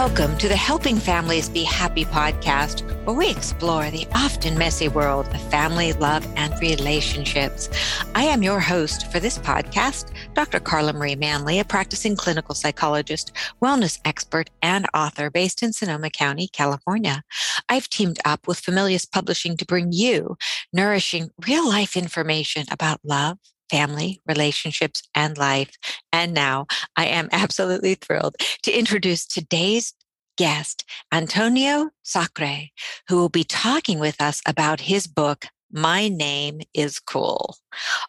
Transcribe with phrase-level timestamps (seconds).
[0.00, 5.26] Welcome to the Helping Families Be Happy podcast, where we explore the often messy world
[5.26, 7.68] of family, love, and relationships.
[8.14, 10.58] I am your host for this podcast, Dr.
[10.58, 16.48] Carla Marie Manley, a practicing clinical psychologist, wellness expert, and author based in Sonoma County,
[16.48, 17.22] California.
[17.68, 20.38] I've teamed up with Familius Publishing to bring you
[20.72, 23.36] nourishing real life information about love
[23.70, 25.70] family, relationships, and life.
[26.12, 29.94] And now I am absolutely thrilled to introduce today's
[30.40, 32.70] guest, Antonio Sacre,
[33.08, 37.54] who will be talking with us about his book, my name is cool.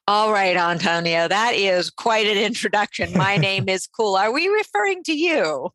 [0.07, 3.11] All right, Antonio, that is quite an introduction.
[3.17, 4.15] My name is cool.
[4.15, 5.71] Are we referring to you?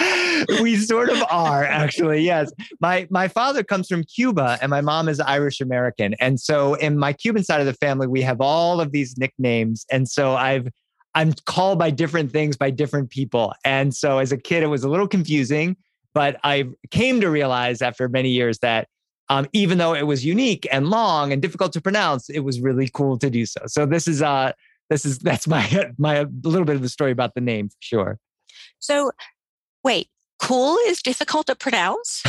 [0.62, 2.20] we sort of are, actually.
[2.20, 2.52] Yes.
[2.80, 6.14] My my father comes from Cuba and my mom is Irish American.
[6.20, 9.84] And so in my Cuban side of the family, we have all of these nicknames.
[9.90, 10.68] And so I've
[11.14, 13.52] I'm called by different things by different people.
[13.64, 15.76] And so as a kid, it was a little confusing,
[16.14, 18.88] but I came to realize after many years that
[19.28, 22.88] um, even though it was unique and long and difficult to pronounce, it was really
[22.92, 23.60] cool to do so.
[23.66, 24.52] So this is uh
[24.90, 28.18] this is that's my my little bit of the story about the name for sure.
[28.78, 29.12] So
[29.84, 32.22] wait, cool is difficult to pronounce?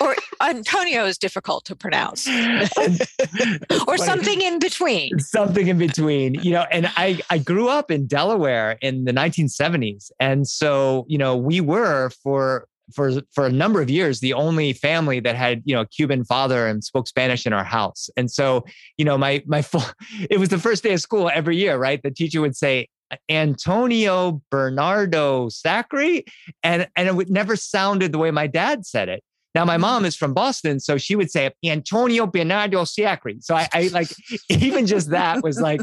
[0.00, 2.26] or Antonio is difficult to pronounce?
[3.88, 5.18] or something in between?
[5.18, 6.34] Something in between.
[6.34, 10.10] You know, and I I grew up in Delaware in the 1970s.
[10.18, 14.72] And so, you know, we were for for for a number of years the only
[14.72, 18.10] family that had you know a Cuban father and spoke Spanish in our house.
[18.16, 18.64] And so
[18.98, 19.82] you know my my full
[20.30, 22.02] it was the first day of school every year, right?
[22.02, 22.88] The teacher would say
[23.28, 26.24] Antonio Bernardo Sacri,
[26.62, 29.22] and and it would never sounded the way my dad said it.
[29.54, 33.38] Now my mom is from Boston, so she would say Antonio Bernardo Sacri.
[33.40, 34.08] So I, I like
[34.48, 35.80] even just that was like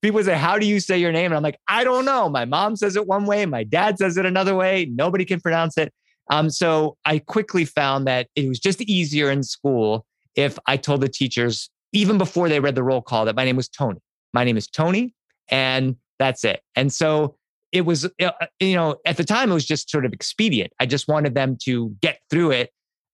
[0.00, 2.44] people say, "How do you say your name?" And I'm like, "I don't know." My
[2.44, 4.90] mom says it one way, my dad says it another way.
[4.90, 5.92] Nobody can pronounce it.
[6.30, 11.00] Um, so I quickly found that it was just easier in school if I told
[11.00, 14.00] the teachers, even before they read the roll call, that my name was Tony.
[14.32, 15.14] My name is Tony,
[15.48, 16.62] and that's it.
[16.74, 17.36] And so
[17.70, 20.72] it was, uh, you know, at the time, it was just sort of expedient.
[20.78, 22.70] I just wanted them to get through it.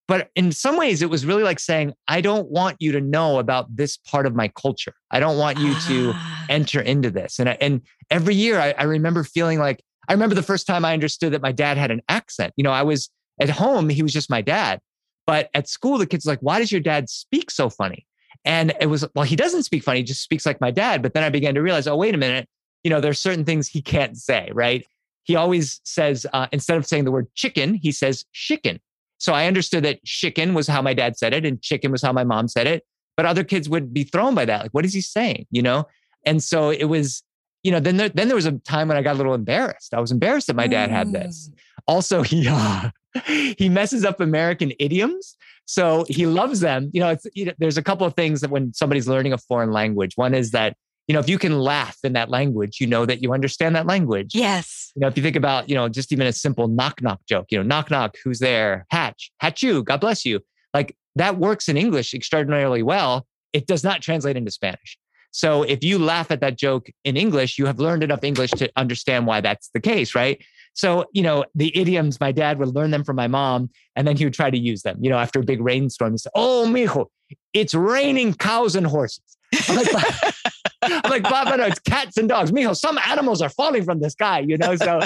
[0.07, 3.39] But in some ways, it was really like saying, I don't want you to know
[3.39, 4.95] about this part of my culture.
[5.11, 6.47] I don't want you to ah.
[6.49, 7.39] enter into this.
[7.39, 10.85] And, I, and every year, I, I remember feeling like I remember the first time
[10.85, 12.55] I understood that my dad had an accent.
[12.57, 13.11] You know, I was
[13.41, 14.81] at home, he was just my dad.
[15.27, 18.07] But at school, the kids like, why does your dad speak so funny?
[18.45, 21.03] And it was, well, he doesn't speak funny, he just speaks like my dad.
[21.03, 22.49] But then I began to realize, oh, wait a minute,
[22.83, 24.87] you know, there's certain things he can't say, right?
[25.25, 28.81] He always says, uh, instead of saying the word chicken, he says chicken.
[29.19, 32.13] So I understood that chicken was how my dad said it and chicken was how
[32.13, 32.85] my mom said it.
[33.17, 34.63] But other kids would be thrown by that.
[34.63, 35.47] Like, what is he saying?
[35.51, 35.87] You know?
[36.25, 37.23] And so it was,
[37.63, 39.93] you know, then there, then there was a time when I got a little embarrassed.
[39.95, 41.49] I was embarrassed that my dad had this.
[41.49, 41.59] Mm.
[41.87, 42.91] Also, he uh,
[43.27, 46.91] he messes up American idioms, so he loves them.
[46.93, 49.39] You know, it's you know, there's a couple of things that when somebody's learning a
[49.39, 50.77] foreign language, one is that
[51.09, 53.87] you know if you can laugh in that language, you know that you understand that
[53.87, 54.35] language.
[54.35, 54.93] Yes.
[54.95, 57.47] You know, if you think about you know just even a simple knock knock joke,
[57.51, 58.87] you know, knock knock, who's there?
[58.91, 60.41] Hatch, hatch you, God bless you.
[60.75, 63.27] Like that works in English extraordinarily well.
[63.53, 64.99] It does not translate into Spanish.
[65.31, 68.71] So if you laugh at that joke in English, you have learned enough English to
[68.77, 70.43] understand why that's the case, right?
[70.75, 74.17] So, you know, the idioms, my dad would learn them from my mom, and then
[74.17, 74.99] he would try to use them.
[75.01, 77.07] You know, after a big rainstorm, he said, Oh, mijo,
[77.53, 79.37] it's raining cows and horses.
[79.69, 79.89] I'm like,
[80.83, 82.53] I'm like, no, it's cats and dogs.
[82.53, 84.77] Mijo, some animals are falling from the sky, you know?
[84.77, 85.01] So,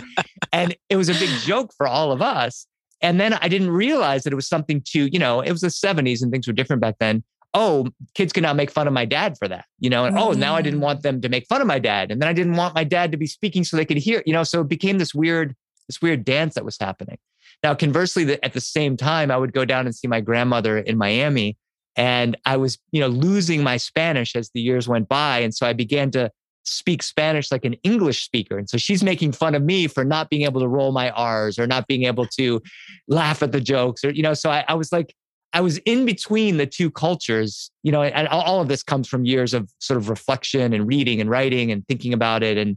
[0.53, 2.67] and it was a big joke for all of us.
[3.01, 5.69] And then I didn't realize that it was something to, you know, it was the
[5.69, 7.25] 70s and things were different back then
[7.55, 10.29] oh, kids can now make fun of my dad for that, you know, and mm-hmm.
[10.29, 10.85] oh, now I didn't mm.
[10.85, 12.11] want them to make fun of my dad.
[12.11, 14.33] And then I didn't want my dad to be speaking so they could hear, you
[14.33, 15.55] know, so it became this weird,
[15.89, 17.19] this weird dance that was happening.
[17.63, 20.97] Now, conversely, at the same time, I would go down and see my grandmother in
[20.97, 21.57] Miami.
[21.95, 25.41] And I was, you know, losing my Spanish as the years went by.
[25.41, 26.31] And so I began to
[26.65, 28.57] speak Spanish like an English speaker.
[28.57, 31.59] And so she's making fun of me for not being able to roll my R's
[31.59, 32.63] or not being able to
[33.09, 35.15] laugh at the jokes or, you know, so I, I was like,
[35.53, 39.25] I was in between the two cultures, you know, and all of this comes from
[39.25, 42.57] years of sort of reflection and reading and writing and thinking about it.
[42.57, 42.77] And,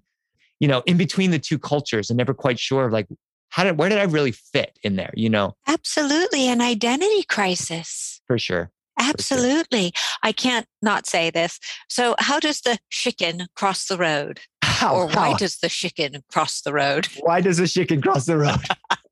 [0.60, 3.08] you know, in between the two cultures and never quite sure of like,
[3.50, 5.56] how did, where did I really fit in there, you know?
[5.68, 6.50] Absolutely.
[6.50, 8.22] An identity crisis.
[8.28, 8.72] For sure.
[9.00, 9.92] Absolutely.
[9.92, 10.18] For sure.
[10.24, 11.60] I can't not say this.
[11.90, 14.42] So, how does the chicken cross the road?
[14.62, 15.38] How, or why how?
[15.38, 17.08] does the chicken cross the road?
[17.22, 18.60] Why does the chicken cross the road?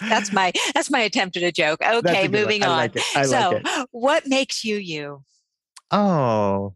[0.00, 1.80] that's my that's my attempt at a joke.
[1.98, 2.90] Okay, moving on.
[2.94, 5.24] Like so, like what makes you you?
[5.90, 6.74] Oh,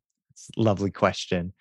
[0.56, 1.52] lovely question.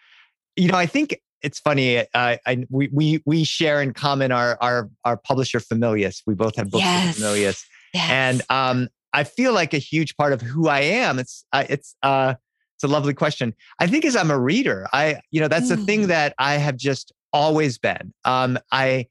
[0.56, 2.00] You know, I think it's funny.
[2.00, 6.22] Uh, I we we we share in common our our our publisher Familius.
[6.26, 7.08] We both have books yes.
[7.08, 8.10] with Familius, yes.
[8.10, 11.20] and um, I feel like a huge part of who I am.
[11.20, 12.36] It's uh, it's uh,
[12.76, 13.54] it's a lovely question.
[13.80, 15.82] I think as I'm a reader, I you know that's mm.
[15.82, 18.14] a thing that I have just always been.
[18.26, 19.08] Um, I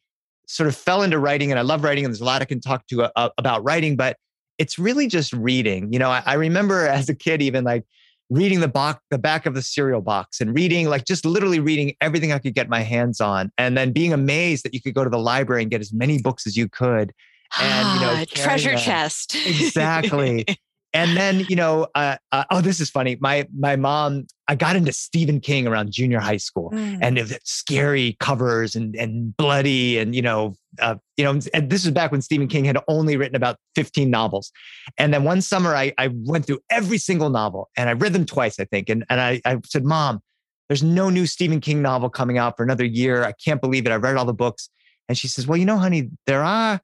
[0.51, 2.61] sort of fell into writing, and I love writing, and there's a lot I can
[2.61, 4.17] talk to uh, about writing, but
[4.59, 5.93] it's really just reading.
[5.93, 7.85] You know, I, I remember as a kid, even like
[8.31, 11.95] reading the box, the back of the cereal box and reading, like just literally reading
[12.01, 13.51] everything I could get my hands on.
[13.59, 16.21] And then being amazed that you could go to the library and get as many
[16.21, 17.13] books as you could.
[17.61, 19.37] And, you know, treasure chest.
[19.47, 20.47] Exactly.
[20.93, 23.17] And then you know uh, uh, oh this is funny.
[23.21, 26.99] My my mom i got into stephen king around junior high school mm.
[27.01, 31.91] and scary covers and and bloody and you know uh, you know and this is
[31.93, 34.53] back when stephen king had only written about 15 novels.
[34.99, 38.27] And then one summer i i went through every single novel and i read them
[38.27, 38.89] twice i think.
[38.89, 40.21] And and i, I said mom
[40.69, 43.25] there's no new stephen king novel coming out for another year.
[43.25, 43.91] I can't believe it.
[43.91, 44.69] I read all the books.
[45.09, 46.81] And she says well you know honey there are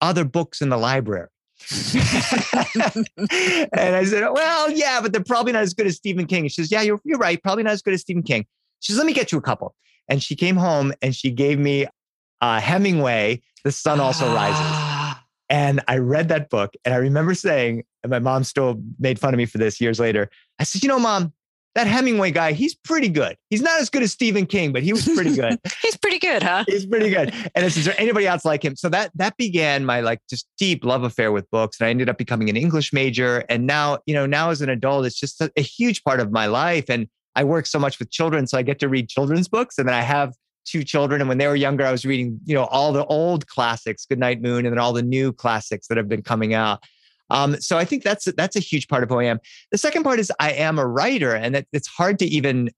[0.00, 1.28] other books in the library
[1.94, 6.48] and I said, Well, yeah, but they're probably not as good as Stephen King.
[6.48, 7.42] She says, Yeah, you're, you're right.
[7.42, 8.46] Probably not as good as Stephen King.
[8.80, 9.74] She says, Let me get you a couple.
[10.08, 11.86] And she came home and she gave me
[12.40, 14.80] uh, Hemingway, The Sun Also Rises.
[15.50, 19.34] And I read that book and I remember saying, and my mom still made fun
[19.34, 20.30] of me for this years later.
[20.58, 21.34] I said, You know, mom,
[21.74, 23.36] that Hemingway guy, he's pretty good.
[23.50, 25.58] He's not as good as Stephen King, but he was pretty good.
[25.82, 26.64] he's pretty good, huh?
[26.68, 27.34] He's pretty good.
[27.54, 28.76] And is there anybody else like him?
[28.76, 31.80] So that that began my like just deep love affair with books.
[31.80, 33.44] And I ended up becoming an English major.
[33.48, 36.30] And now, you know, now as an adult, it's just a, a huge part of
[36.30, 36.88] my life.
[36.88, 39.76] And I work so much with children, so I get to read children's books.
[39.76, 40.32] And then I have
[40.64, 41.20] two children.
[41.20, 44.40] And when they were younger, I was reading, you know, all the old classics, Goodnight
[44.40, 46.82] Moon, and then all the new classics that have been coming out.
[47.30, 49.38] Um, so I think that's that's a huge part of who I am.
[49.72, 52.70] The second part is I am a writer, and it, it's hard to even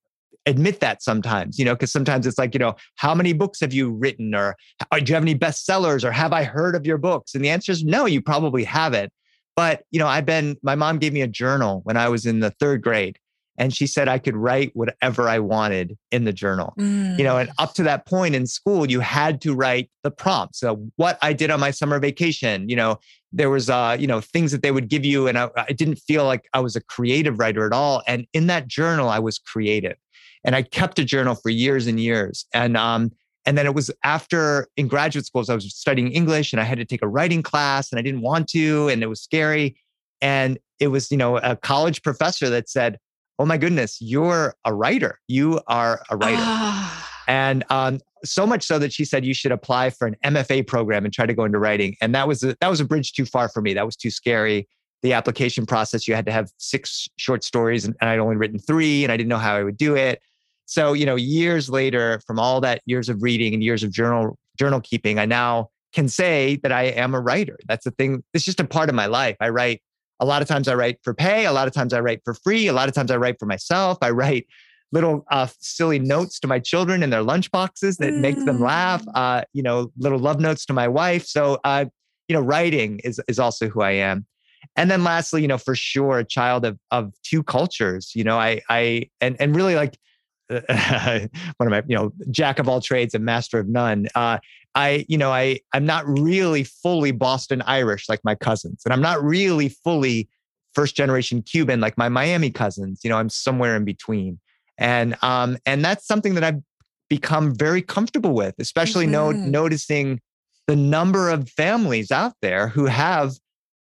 [0.47, 3.73] admit that sometimes, you know, because sometimes it's like, you know, how many books have
[3.73, 4.57] you written, or,
[4.93, 7.35] or do you have any bestsellers, or have I heard of your books?
[7.35, 9.13] And the answer is no, you probably haven't.
[9.57, 10.57] But you know, I've been.
[10.63, 13.19] My mom gave me a journal when I was in the third grade,
[13.59, 16.75] and she said I could write whatever I wanted in the journal.
[16.79, 17.19] Mm.
[17.19, 17.55] You know, and mm.
[17.59, 20.61] up to that point in school, you had to write the prompts.
[20.61, 22.99] So what I did on my summer vacation, you know,
[23.33, 25.97] there was uh, you know, things that they would give you, and I, I didn't
[25.97, 28.03] feel like I was a creative writer at all.
[28.07, 29.97] And in that journal, I was creative.
[30.45, 32.47] And I kept a journal for years and years.
[32.55, 33.11] And um,
[33.47, 36.79] and then it was after in graduate schools, I was studying English and I had
[36.79, 39.77] to take a writing class and I didn't want to, and it was scary.
[40.21, 42.99] And it was, you know, a college professor that said,
[43.39, 45.21] oh my goodness, you're a writer.
[45.29, 46.37] You are a writer.
[46.39, 47.13] Ah.
[47.29, 51.05] And um, so much so that she said you should apply for an MFA program
[51.05, 51.97] and try to go into writing.
[52.01, 53.75] And that was a, that was a bridge too far for me.
[53.75, 54.69] That was too scary.
[55.03, 58.59] The application process, you had to have six short stories, and, and I'd only written
[58.59, 60.21] three, and I didn't know how I would do it.
[60.65, 64.39] So, you know, years later, from all that years of reading and years of journal
[64.59, 67.59] journal keeping, I now can say that I am a writer.
[67.69, 68.25] That's the thing.
[68.35, 69.37] It's just a part of my life.
[69.41, 69.83] I write
[70.21, 71.47] a lot of times I write for pay.
[71.47, 72.69] A lot of times I write for free.
[72.69, 73.99] A lot of times I write for myself.
[74.03, 74.47] I write
[74.93, 78.21] little uh, silly notes to my children in their lunchboxes that mm.
[78.21, 79.05] make them laugh.
[79.05, 79.13] Mm.
[79.15, 81.27] Uh, you know, little love notes to my wife.
[81.27, 81.87] So, uh,
[82.29, 84.27] you know, writing is is also who I am.
[84.75, 88.13] And then lastly, you know, for sure, a child of of two cultures.
[88.15, 89.97] You know, I I and and really like
[90.49, 94.09] one of my you know jack of all trades and master of none.
[94.15, 94.39] Uh,
[94.77, 99.01] I, you know, I, I'm not really fully Boston Irish like my cousins, and I'm
[99.01, 100.29] not really fully
[100.75, 103.01] first generation Cuban like my Miami cousins.
[103.03, 104.39] You know, I'm somewhere in between.
[104.79, 106.61] And, um, and that's something that I've
[107.09, 109.13] become very comfortable with, especially mm-hmm.
[109.13, 110.21] no, noticing
[110.67, 113.33] the number of families out there who have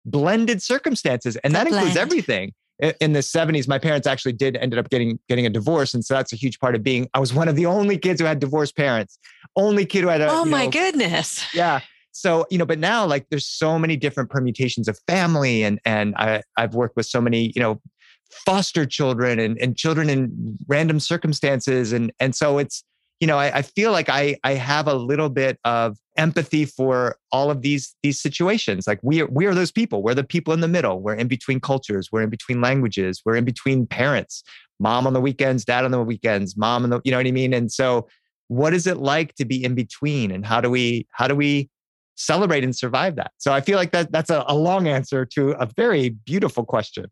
[0.07, 1.37] blended circumstances.
[1.37, 5.47] And that includes everything in the 70s my parents actually did ended up getting getting
[5.47, 5.95] a divorce.
[5.95, 8.21] And so that's a huge part of being i was one of the only kids
[8.21, 9.18] who had divorced parents.
[9.56, 11.45] Only kid who had a oh my know, goodness.
[11.54, 11.80] Yeah.
[12.12, 16.14] So you know but now like there's so many different permutations of family and and
[16.16, 17.80] i i've worked with so many you know
[18.30, 21.92] foster children and, and children in random circumstances.
[21.92, 22.85] And and so it's
[23.20, 27.16] you know, I, I, feel like I I have a little bit of empathy for
[27.32, 28.87] all of these these situations.
[28.87, 30.02] Like we are we are those people.
[30.02, 31.00] We're the people in the middle.
[31.00, 32.11] We're in between cultures.
[32.12, 33.23] We're in between languages.
[33.25, 34.42] We're in between parents.
[34.78, 37.54] Mom on the weekends, dad on the weekends, mom and you know what I mean.
[37.54, 38.06] And so,
[38.49, 40.30] what is it like to be in between?
[40.30, 41.70] And how do we how do we
[42.16, 43.32] celebrate and survive that?
[43.38, 47.06] So I feel like that that's a, a long answer to a very beautiful question.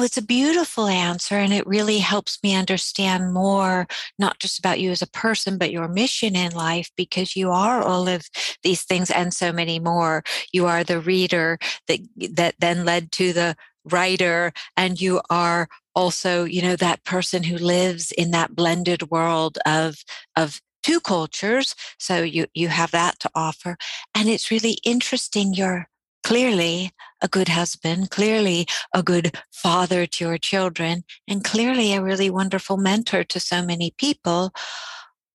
[0.00, 3.86] Well, it's a beautiful answer, and it really helps me understand more,
[4.18, 7.82] not just about you as a person, but your mission in life, because you are
[7.82, 8.26] all of
[8.62, 10.22] these things and so many more.
[10.54, 16.44] You are the reader that that then led to the writer, and you are also,
[16.44, 19.96] you know, that person who lives in that blended world of,
[20.34, 21.74] of two cultures.
[21.98, 23.76] So you, you have that to offer.
[24.14, 25.52] And it's really interesting.
[25.52, 25.90] You're
[26.22, 26.90] clearly
[27.22, 32.76] a good husband, clearly a good father to your children, and clearly a really wonderful
[32.76, 34.52] mentor to so many people.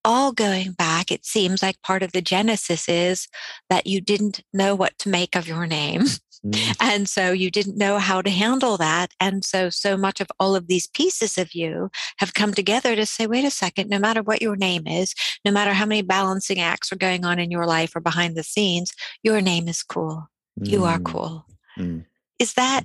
[0.04, 3.28] All going back, it seems like part of the genesis is
[3.70, 6.02] that you didn't know what to make of your name.
[6.46, 6.76] Mm.
[6.80, 9.12] And so you didn't know how to handle that.
[9.20, 11.90] And so, so much of all of these pieces of you
[12.20, 15.52] have come together to say, wait a second, no matter what your name is, no
[15.52, 18.94] matter how many balancing acts are going on in your life or behind the scenes,
[19.24, 20.28] your name is cool.
[20.60, 20.70] Mm.
[20.70, 21.06] You are mm.
[21.06, 21.46] cool.
[21.78, 22.06] Mm.
[22.40, 22.84] Is that,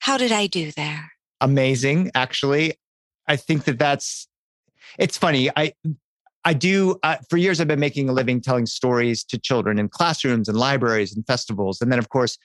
[0.00, 1.12] how did I do there?
[1.40, 2.74] Amazing, actually.
[3.26, 4.28] I think that that's,
[4.98, 5.50] it's funny.
[5.56, 5.72] I,
[6.44, 9.88] I do, uh, for years, I've been making a living telling stories to children in
[9.88, 11.80] classrooms and libraries and festivals.
[11.80, 12.38] And then, of course,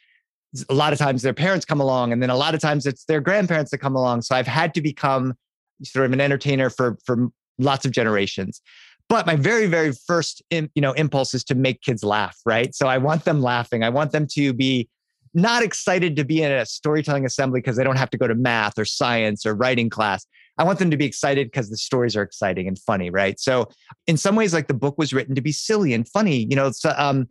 [0.70, 3.06] a lot of times their parents come along and then a lot of times it's
[3.06, 5.34] their grandparents that come along so i've had to become
[5.84, 8.62] sort of an entertainer for for lots of generations
[9.10, 12.74] but my very very first you know impulse is to make kids laugh right?
[12.76, 13.84] So i want them laughing.
[13.84, 14.90] I want them to be
[15.34, 18.36] not excited to be in a storytelling assembly because they don't have to go to
[18.36, 20.26] math or science or writing class.
[20.58, 23.40] I want them to be excited because the stories are exciting and funny right?
[23.40, 23.70] So
[24.08, 26.72] in some ways like the book was written to be silly and funny you know
[26.72, 27.28] so, um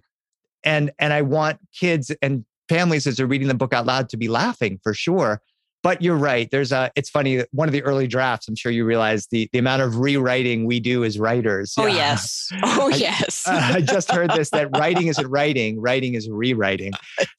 [0.64, 4.16] and and i want kids and families as they're reading the book out loud to
[4.16, 5.40] be laughing for sure.
[5.84, 6.50] But you're right.
[6.50, 6.90] There's a.
[6.96, 7.44] It's funny.
[7.52, 8.48] One of the early drafts.
[8.48, 11.74] I'm sure you realize the the amount of rewriting we do as writers.
[11.78, 12.50] Oh yes.
[12.64, 13.46] Oh I, yes.
[13.46, 15.80] uh, I just heard this that writing isn't writing.
[15.80, 16.92] Writing is rewriting.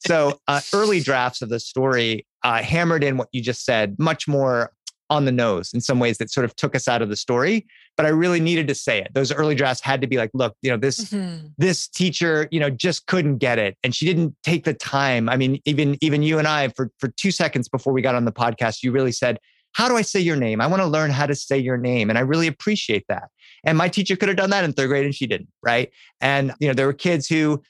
[0.06, 4.28] So uh, early drafts of the story uh, hammered in what you just said, much
[4.28, 4.70] more
[5.10, 7.66] on the nose in some ways that sort of took us out of the story
[7.96, 9.12] but i really needed to say it.
[9.14, 11.46] Those early drafts had to be like look you know this mm-hmm.
[11.58, 15.28] this teacher you know just couldn't get it and she didn't take the time.
[15.28, 18.24] I mean even even you and i for for 2 seconds before we got on
[18.24, 19.38] the podcast you really said
[19.72, 20.60] how do i say your name?
[20.60, 23.28] I want to learn how to say your name and i really appreciate that.
[23.64, 25.90] And my teacher could have done that in third grade and she didn't right?
[26.20, 27.62] And you know there were kids who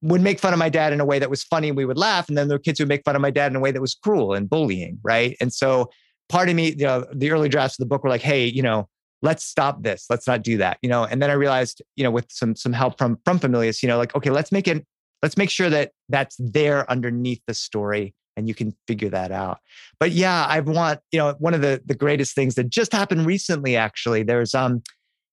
[0.00, 1.98] would make fun of my dad in a way that was funny and we would
[1.98, 3.60] laugh and then there were kids who would make fun of my dad in a
[3.60, 5.36] way that was cruel and bullying right?
[5.40, 5.90] And so
[6.28, 8.62] part of me, you know, the early drafts of the book were like, hey, you
[8.62, 8.88] know,
[9.22, 10.06] let's stop this.
[10.10, 10.78] Let's not do that.
[10.82, 13.82] You know, and then I realized, you know, with some some help from from Familius,
[13.82, 14.86] you know, like, okay, let's make it,
[15.22, 19.58] let's make sure that that's there underneath the story and you can figure that out.
[19.98, 23.26] But yeah, I want, you know, one of the the greatest things that just happened
[23.26, 24.82] recently, actually, there's um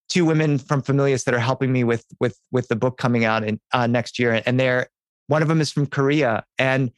[0.10, 3.44] two women from Familius that are helping me with with with the book coming out
[3.44, 4.42] in uh, next year.
[4.46, 4.88] And they're
[5.28, 6.44] one of them is from Korea.
[6.58, 6.92] And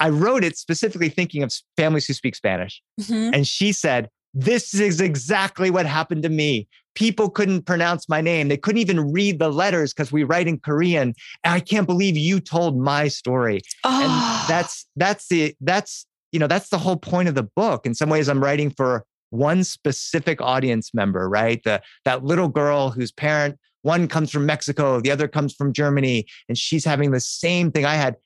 [0.00, 2.82] I wrote it specifically thinking of families who speak Spanish.
[3.00, 3.34] Mm-hmm.
[3.34, 6.66] And she said, This is exactly what happened to me.
[6.94, 8.48] People couldn't pronounce my name.
[8.48, 11.14] They couldn't even read the letters because we write in Korean.
[11.44, 13.60] And I can't believe you told my story.
[13.84, 14.02] Oh.
[14.02, 17.86] And that's that's the that's you know that's the whole point of the book.
[17.86, 21.62] In some ways, I'm writing for one specific audience member, right?
[21.62, 26.26] The that little girl whose parent one comes from Mexico, the other comes from Germany,
[26.48, 28.16] and she's having the same thing I had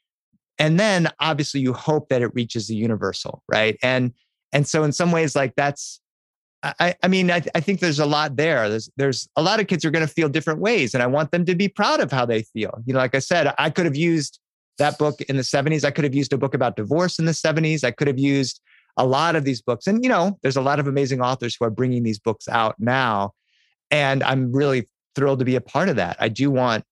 [0.59, 3.77] and then obviously you hope that it reaches the universal right?
[3.83, 4.13] And
[4.55, 6.01] and so in some ways like that's
[6.63, 8.71] i i mean i, I think there's a lot there.
[8.71, 11.31] There's there's a lot of kids are going to feel different ways and i want
[11.31, 12.73] them to be proud of how they feel.
[12.87, 14.41] You know like i said i could have used
[14.79, 17.33] that book in the 70s i could have used a book about divorce in the
[17.33, 18.61] 70s i could have used
[18.97, 19.89] a lot of these books.
[19.89, 22.77] And you know there's a lot of amazing authors who are bringing these books out
[22.79, 23.33] now
[23.91, 26.17] and i'm really thrilled to be a part of that.
[26.19, 26.85] I do want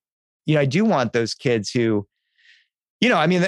[0.45, 2.07] you know i do want those kids who
[3.03, 3.45] you know, I mean,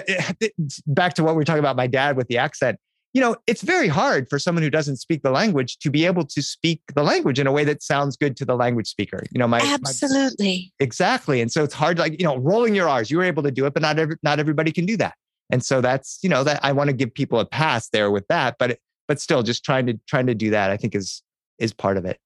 [0.86, 2.78] back to what we were talking about, my dad with the accent,
[3.12, 6.26] you know, it's very hard for someone who doesn't speak the language to be able
[6.26, 9.22] to speak the language in a way that sounds good to the language speaker.
[9.30, 12.88] You know, my absolutely my, exactly, and so it's hard, like you know, rolling your
[12.88, 13.12] R's.
[13.12, 15.14] You were able to do it, but not every, not everybody can do that.
[15.52, 18.26] And so that's you know that I want to give people a pass there with
[18.26, 21.22] that, but but still, just trying to trying to do that, I think is
[21.60, 22.18] is part of it.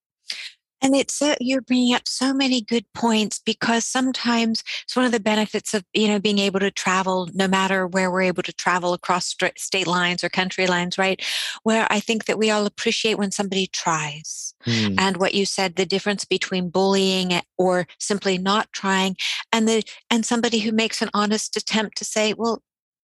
[0.80, 5.12] And it's uh, you're bringing up so many good points because sometimes it's one of
[5.12, 8.52] the benefits of you know being able to travel, no matter where we're able to
[8.52, 11.22] travel across state lines or country lines, right?
[11.62, 14.94] Where I think that we all appreciate when somebody tries, mm.
[14.98, 19.16] and what you said, the difference between bullying or simply not trying,
[19.52, 22.62] and the and somebody who makes an honest attempt to say, well,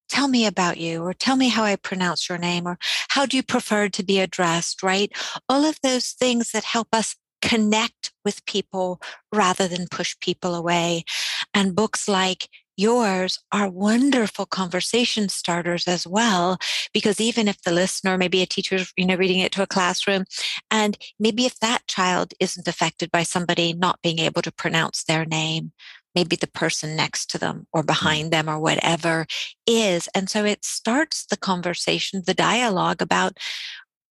[0.09, 2.79] tell me about you or tell me how I pronounce your name or
[3.09, 5.11] how do you prefer to be addressed, right?
[5.49, 9.01] All of those things that help us connect with people
[9.33, 11.05] rather than push people away.
[11.53, 16.59] And books like yours are wonderful conversation starters as well
[16.93, 20.25] because even if the listener maybe a teacher you know reading it to a classroom
[20.73, 25.25] and maybe if that child isn't affected by somebody not being able to pronounce their
[25.25, 25.71] name
[26.17, 27.87] maybe the person next to them or mm.
[27.87, 29.25] behind them or whatever
[29.69, 33.39] is and so it starts the conversation the dialogue about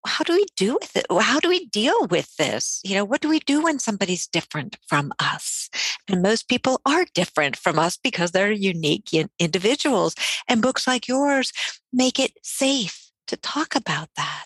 [0.05, 1.05] how do we do with it?
[1.09, 2.81] How do we deal with this?
[2.83, 5.69] You know, what do we do when somebody's different from us?
[6.07, 10.15] And most people are different from us because they're unique individuals.
[10.47, 11.51] And books like yours
[11.91, 14.45] make it safe to talk about that.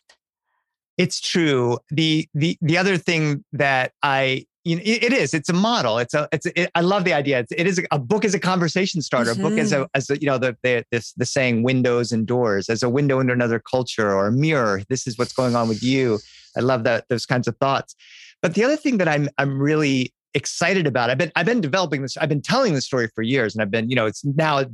[0.97, 1.77] It's true.
[1.91, 5.33] The the the other thing that I you know, it, it is.
[5.33, 5.97] It's a model.
[5.97, 6.27] It's a.
[6.31, 6.45] It's.
[6.45, 7.39] It, I love the idea.
[7.39, 9.31] It's, it is a, a, book is a conversation starter.
[9.31, 9.45] Mm-hmm.
[9.45, 12.27] A book is a, as a, you know the, the this the saying windows and
[12.27, 14.81] doors as a window into another culture or a mirror.
[14.89, 16.19] This is what's going on with you.
[16.57, 17.95] I love that those kinds of thoughts.
[18.41, 21.09] But the other thing that I'm I'm really excited about.
[21.09, 22.17] I've been I've been developing this.
[22.17, 24.65] I've been telling this story for years, and I've been you know it's now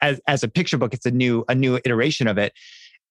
[0.00, 0.94] as as a picture book.
[0.94, 2.54] It's a new a new iteration of it.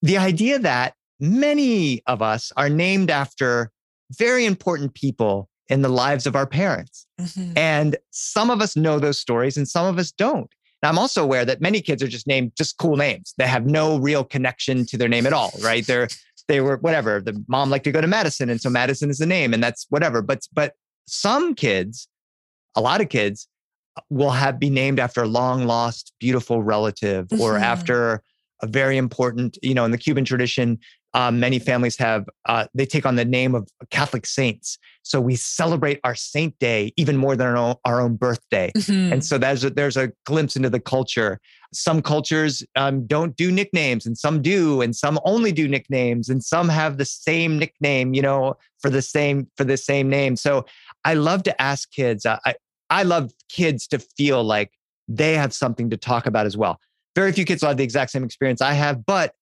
[0.02, 3.72] The idea that many of us are named after
[4.18, 7.08] very important people in the lives of our parents.
[7.20, 7.58] Mm-hmm.
[7.58, 10.54] And some of us know those stories and some of us don't.
[10.84, 13.34] I'm also aware that many kids are just named just cool names.
[13.38, 15.86] They have no real connection to their name at all, right?
[15.86, 16.08] They're
[16.48, 17.22] they were whatever.
[17.22, 19.86] The mom liked to go to Madison, and so Madison is the name, and that's
[19.90, 20.24] whatever.
[20.24, 20.74] But but
[21.08, 22.08] some kids,
[22.76, 23.48] a lot of kids,
[24.10, 27.42] will have be named after a long lost beautiful relative mm-hmm.
[27.42, 28.24] or after
[28.64, 30.80] a very important, you know, in the Cuban tradition,
[31.14, 34.78] um, many families have uh, they take on the name of catholic saints.
[35.04, 38.72] So we celebrate our saint day even more than our own, our own birthday.
[38.78, 39.14] Mm-hmm.
[39.14, 41.40] and so there's a, there's a glimpse into the culture.
[41.74, 46.44] Some cultures um, don't do nicknames and some do and some only do nicknames and
[46.44, 50.36] some have the same nickname you know for the same for the same name.
[50.36, 50.66] So
[51.04, 52.54] i love to ask kids uh, i
[52.90, 54.72] i love kids to feel like
[55.08, 56.80] they have something to talk about as well.
[57.16, 59.34] Very few kids will have the exact same experience i have but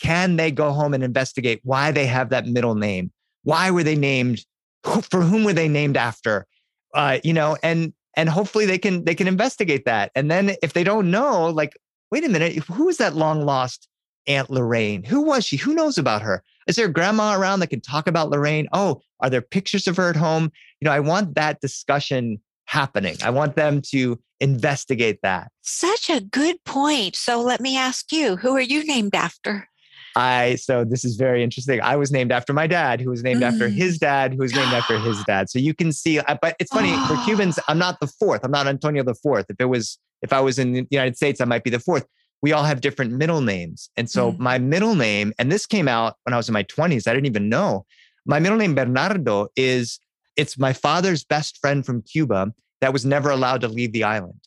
[0.00, 3.10] can they go home and investigate why they have that middle name?
[3.42, 4.44] Why were they named?
[4.82, 6.46] For whom were they named after?
[6.94, 10.10] Uh, you know, and and hopefully they can they can investigate that.
[10.14, 11.76] And then if they don't know, like,
[12.10, 13.88] wait a minute, who is that long lost
[14.26, 15.02] Aunt Lorraine?
[15.04, 15.56] Who was she?
[15.56, 16.42] Who knows about her?
[16.66, 18.68] Is there a grandma around that can talk about Lorraine?
[18.72, 20.50] Oh, are there pictures of her at home?
[20.80, 23.16] You know, I want that discussion happening.
[23.22, 25.50] I want them to investigate that.
[25.62, 27.16] Such a good point.
[27.16, 29.68] So let me ask you, who are you named after?
[30.16, 31.80] I so this is very interesting.
[31.82, 33.52] I was named after my dad, who was named mm.
[33.52, 35.50] after his dad, who was named after his dad.
[35.50, 37.58] So you can see, uh, but it's funny for Cubans.
[37.68, 38.42] I'm not the fourth.
[38.42, 39.44] I'm not Antonio the fourth.
[39.50, 42.06] If it was, if I was in the United States, I might be the fourth.
[42.40, 44.38] We all have different middle names, and so mm.
[44.38, 47.06] my middle name, and this came out when I was in my 20s.
[47.06, 47.84] I didn't even know.
[48.24, 50.00] My middle name Bernardo is
[50.36, 54.40] it's my father's best friend from Cuba that was never allowed to leave the island.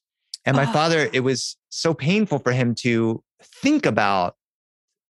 [0.45, 0.73] And my oh.
[0.73, 3.23] father, it was so painful for him to
[3.61, 4.35] think about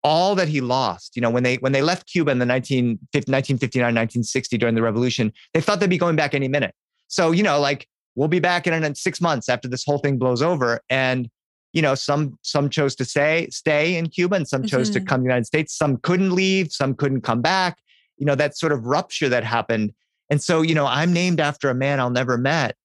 [0.04, 1.16] all that he lost.
[1.16, 4.82] You know, when they when they left Cuba in the 19, 1959, 1960 during the
[4.82, 6.74] revolution, they thought they'd be going back any minute.
[7.08, 10.18] So, you know, like we'll be back in, in six months after this whole thing
[10.18, 10.82] blows over.
[10.90, 11.30] And,
[11.74, 15.00] you know, some some chose to stay, stay in Cuba and some chose mm-hmm.
[15.00, 15.76] to come to the United States.
[15.78, 17.80] Some couldn't leave, some couldn't come back.
[18.18, 19.94] You know, that sort of rupture that happened.
[20.30, 22.76] And so, you know, I'm named after a man I'll never met,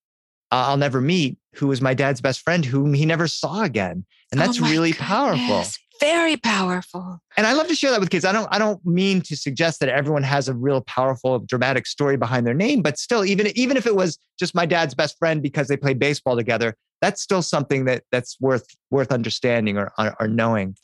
[0.50, 4.04] uh, I'll never meet, who was my dad's best friend, whom he never saw again.
[4.32, 5.08] And that's oh really goodness.
[5.08, 5.64] powerful
[6.00, 7.20] very powerful.
[7.36, 8.24] And i love to share that with kids.
[8.24, 12.16] I don't i don't mean to suggest that everyone has a real powerful dramatic story
[12.16, 15.42] behind their name but still even even if it was just my dad's best friend
[15.42, 20.28] because they played baseball together that's still something that that's worth worth understanding or or
[20.28, 20.76] knowing.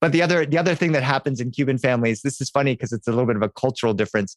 [0.00, 2.92] But the other the other thing that happens in cuban families this is funny because
[2.92, 4.36] it's a little bit of a cultural difference.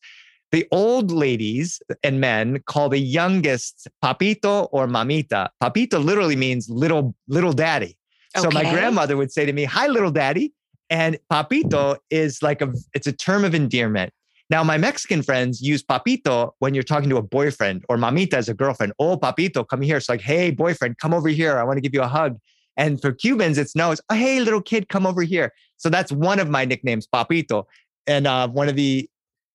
[0.51, 5.49] The old ladies and men call the youngest papito or mamita.
[5.61, 7.97] Papito literally means little little daddy
[8.37, 10.53] so my grandmother would say to me, "Hi, little daddy,"
[10.89, 14.13] and papito is like a it's a term of endearment.
[14.49, 18.49] Now, my Mexican friends use papito when you're talking to a boyfriend or mamita as
[18.49, 18.93] a girlfriend.
[18.99, 19.97] Oh, papito, come here.
[19.97, 21.57] It's like, hey, boyfriend, come over here.
[21.57, 22.37] I want to give you a hug.
[22.75, 25.53] And for Cubans, it's no, it's oh, hey, little kid, come over here.
[25.77, 27.65] So that's one of my nicknames, papito.
[28.05, 29.09] And uh, one of the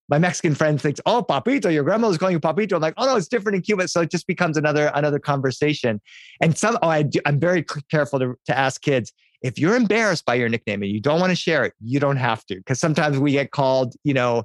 [0.09, 3.17] my Mexican friend thinks, "Oh, papito, your grandmother's calling you papito." I'm like, "Oh no,
[3.17, 6.01] it's different in Cuba." So it just becomes another another conversation.
[6.41, 10.25] And some, oh, I do, I'm very careful to, to ask kids if you're embarrassed
[10.25, 12.81] by your nickname and you don't want to share it, you don't have to, because
[12.81, 14.45] sometimes we get called, you know,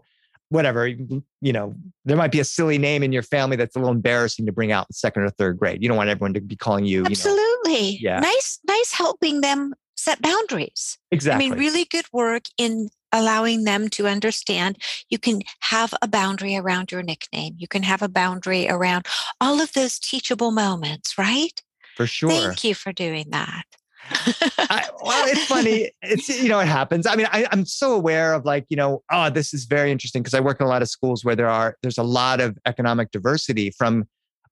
[0.49, 1.73] whatever, you know,
[2.06, 4.71] there might be a silly name in your family that's a little embarrassing to bring
[4.71, 5.82] out in second or third grade.
[5.82, 7.06] You don't want everyone to be calling you.
[7.06, 7.80] Absolutely.
[7.80, 8.19] You know, yeah.
[8.19, 10.99] Nice, nice helping them set boundaries.
[11.12, 11.45] Exactly.
[11.45, 14.78] I mean, really good work in allowing them to understand
[15.10, 17.56] you can have a boundary around your nickname.
[17.58, 19.06] You can have a boundary around
[19.39, 21.62] all of those teachable moments, right?
[21.95, 22.30] For sure.
[22.30, 23.63] Thank you for doing that.
[24.10, 25.91] I, well, it's funny.
[26.02, 27.08] It's you know it happens.
[27.08, 30.21] I mean, I, am so aware of like you know, oh, this is very interesting
[30.21, 32.58] because I work in a lot of schools where there are there's a lot of
[32.65, 33.71] economic diversity.
[33.71, 34.06] From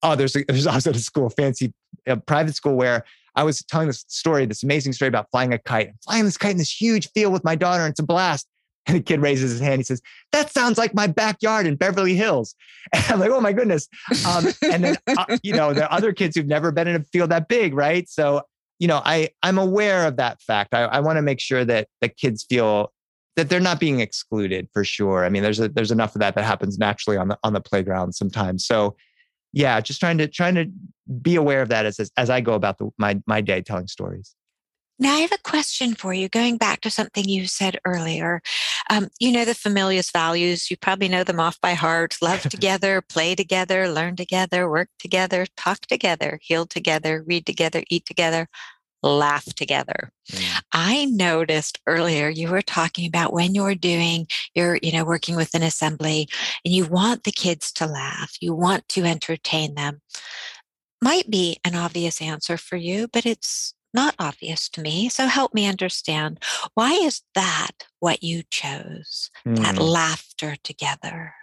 [0.03, 1.73] oh, there's a, there's also a school, fancy
[2.07, 3.03] a private school where
[3.35, 5.87] I was telling this story, this amazing story about flying a kite.
[5.89, 8.47] I'm flying this kite in this huge field with my daughter, and it's a blast.
[8.87, 9.79] And the kid raises his hand.
[9.79, 12.55] He says, That sounds like my backyard in Beverly Hills.
[12.93, 13.87] And I'm like, Oh my goodness.
[14.27, 17.03] Um, and then, uh, you know, there are other kids who've never been in a
[17.03, 18.09] field that big, right?
[18.09, 18.41] So,
[18.79, 20.73] you know, I, I'm aware of that fact.
[20.73, 22.91] I, I want to make sure that the kids feel
[23.35, 25.25] that they're not being excluded for sure.
[25.25, 27.61] I mean, there's a, there's enough of that that happens naturally on the on the
[27.61, 28.65] playground sometimes.
[28.65, 28.95] So,
[29.53, 30.65] yeah, just trying to trying to
[31.21, 33.87] be aware of that as as, as I go about the, my my day telling
[33.87, 34.35] stories.
[35.01, 38.39] Now, I have a question for you, going back to something you said earlier.
[38.87, 43.01] Um, you know, the Familius values, you probably know them off by heart love together,
[43.01, 48.47] play together, learn together, work together, talk together, heal together, read together, eat together,
[49.01, 50.11] laugh together.
[50.31, 50.61] Mm.
[50.71, 55.55] I noticed earlier you were talking about when you're doing, you're, you know, working with
[55.55, 56.29] an assembly
[56.63, 60.01] and you want the kids to laugh, you want to entertain them.
[61.01, 65.09] Might be an obvious answer for you, but it's not obvious to me.
[65.09, 66.39] So help me understand
[66.73, 69.29] why is that what you chose?
[69.45, 69.57] Mm.
[69.57, 71.33] That laughter together.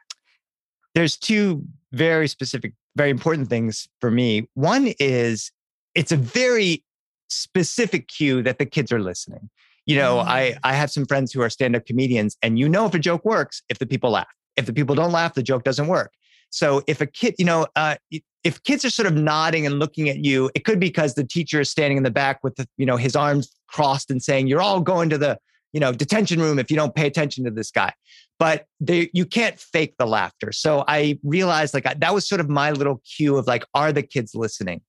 [0.95, 4.49] There's two very specific, very important things for me.
[4.55, 5.53] One is
[5.95, 6.85] it's a very
[7.29, 9.51] specific cue that the kids are listening.
[9.87, 10.25] You know, mm.
[10.27, 13.25] I I have some friends who are stand-up comedians, and you know if a joke
[13.25, 14.27] works if the people laugh.
[14.57, 16.13] If the people don't laugh, the joke doesn't work.
[16.51, 17.97] So if a kid, you know, uh,
[18.45, 21.25] if kids are sort of nodding and looking at you, it could be because the
[21.25, 24.47] teacher is standing in the back with the, you know his arms crossed and saying,
[24.47, 25.39] "You're all going to the
[25.73, 27.93] you know detention room if you don't pay attention to this guy."
[28.39, 30.53] But they, you can't fake the laughter.
[30.53, 34.03] So I realized like that was sort of my little cue of like, are the
[34.03, 34.81] kids listening?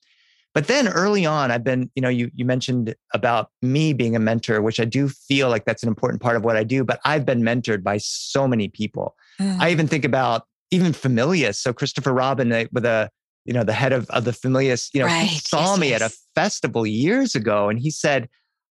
[0.54, 4.19] But then early on, I've been, you know, you you mentioned about me being a
[4.19, 6.84] mentor, which I do feel like that's an important part of what I do.
[6.84, 9.15] But I've been mentored by so many people.
[9.39, 9.60] Mm.
[9.60, 11.55] I even think about even Familius.
[11.55, 13.10] So Christopher Robbins with a,
[13.45, 15.29] you know, the head of, of the Familius, you know, right.
[15.29, 16.01] saw yes, me yes.
[16.01, 18.29] at a festival years ago and he said,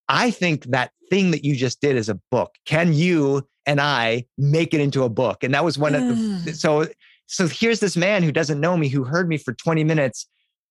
[0.08, 2.54] I think that thing that you just did is a book.
[2.64, 5.42] Can you and I make it into a book?
[5.42, 5.96] And that was one mm.
[5.96, 6.08] of
[6.44, 6.56] the, mm.
[6.56, 6.86] so
[7.26, 10.26] so here's this man who doesn't know me, who heard me for 20 minutes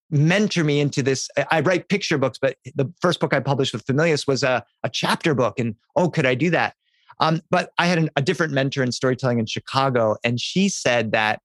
[0.10, 1.30] mentor me into this.
[1.52, 4.90] I write picture books, but the first book I published with Familius was a, a
[4.90, 5.60] chapter book.
[5.60, 6.76] And oh, could I do that?
[7.20, 11.12] Um, but I had an, a different mentor in storytelling in Chicago, and she said
[11.14, 11.42] that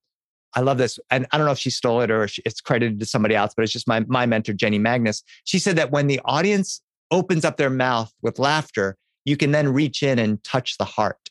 [0.55, 0.99] I love this.
[1.09, 3.63] And I don't know if she stole it or it's credited to somebody else, but
[3.63, 5.23] it's just my, my mentor, Jenny Magnus.
[5.45, 6.81] She said that when the audience
[7.11, 11.29] opens up their mouth with laughter, you can then reach in and touch the heart.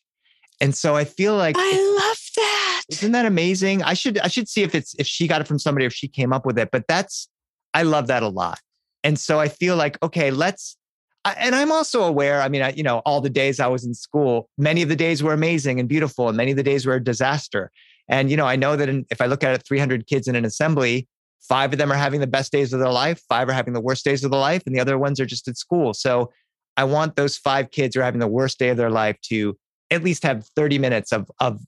[0.61, 2.83] And so I feel like I love that.
[2.88, 3.83] Isn't that amazing?
[3.83, 5.92] I should I should see if it's if she got it from somebody or if
[5.92, 6.70] she came up with it.
[6.70, 7.28] But that's
[7.74, 8.61] I love that a lot.
[9.02, 10.76] And so I feel like okay, let's
[11.24, 12.42] and I'm also aware.
[12.42, 14.96] I mean, I, you know, all the days I was in school, many of the
[14.96, 17.70] days were amazing and beautiful, and many of the days were a disaster.
[18.08, 20.35] And you know, I know that in, if I look at it, 300 kids in
[20.35, 21.08] an assembly,
[21.40, 23.80] five of them are having the best days of their life, five are having the
[23.80, 25.94] worst days of their life, and the other ones are just at school.
[25.94, 26.32] So
[26.76, 29.56] I want those five kids who are having the worst day of their life to
[29.90, 31.61] at least have 30 minutes of of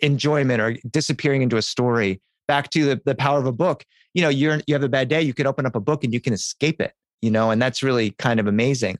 [0.00, 2.20] enjoyment or disappearing into a story.
[2.46, 3.84] Back to the, the power of a book.
[4.14, 6.12] You know, you're you have a bad day, you can open up a book and
[6.12, 8.98] you can escape it, you know, and that's really kind of amazing.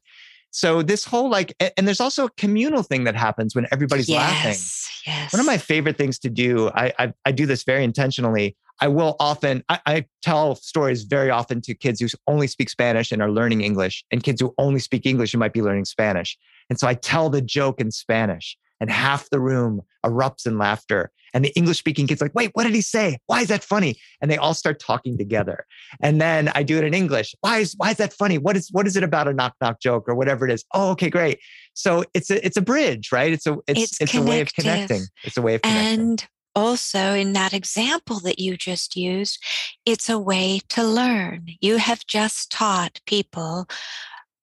[0.52, 4.18] So this whole like, and there's also a communal thing that happens when everybody's yes,
[4.18, 4.59] laughing.
[5.06, 5.33] Yes.
[5.33, 8.56] One of my favorite things to do, I, I, I do this very intentionally.
[8.80, 13.12] I will often, I, I, tell stories very often to kids who only speak Spanish
[13.12, 16.37] and are learning English, and kids who only speak English and might be learning Spanish.
[16.70, 21.10] And so I tell the joke in Spanish, and half the room erupts in laughter.
[21.32, 23.18] And the English speaking kids like, wait, what did he say?
[23.26, 23.96] Why is that funny?
[24.20, 25.64] And they all start talking together.
[26.02, 27.34] And then I do it in English.
[27.40, 28.38] Why is why is that funny?
[28.38, 30.64] What is what is it about a knock knock joke or whatever it is?
[30.74, 31.38] Oh, okay, great.
[31.74, 33.32] So it's a it's a bridge, right?
[33.32, 35.02] It's a it's it's, it's a way of connecting.
[35.22, 36.00] It's a way of connecting.
[36.00, 39.38] And also in that example that you just used,
[39.86, 41.46] it's a way to learn.
[41.60, 43.68] You have just taught people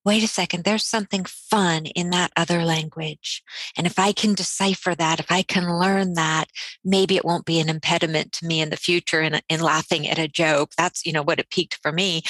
[0.08, 3.42] wait a second, there's something fun in that other language.
[3.76, 6.46] And if I can decipher that, if I can learn that,
[6.82, 10.18] maybe it won't be an impediment to me in the future in, in laughing at
[10.18, 10.70] a joke.
[10.78, 12.22] That's, you know, what it piqued for me.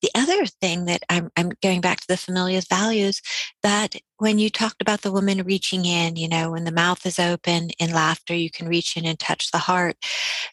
[0.00, 3.20] The other thing that I'm, I'm going back to the Familius values
[3.62, 7.18] that when you talked about the woman reaching in, you know, when the mouth is
[7.18, 9.96] open in laughter, you can reach in and touch the heart.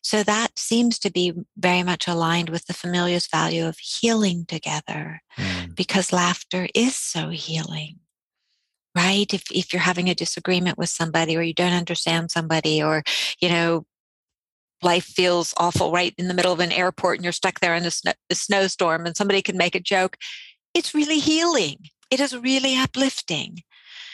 [0.01, 5.21] So that seems to be very much aligned with the Familius value of healing together
[5.37, 5.75] mm.
[5.75, 7.99] because laughter is so healing.
[8.95, 9.33] Right?
[9.33, 13.01] If if you're having a disagreement with somebody or you don't understand somebody or,
[13.39, 13.85] you know,
[14.83, 17.85] life feels awful right in the middle of an airport and you're stuck there in
[17.85, 20.17] a, a snowstorm and somebody can make a joke,
[20.75, 21.77] it's really healing
[22.13, 23.63] it is really uplifting.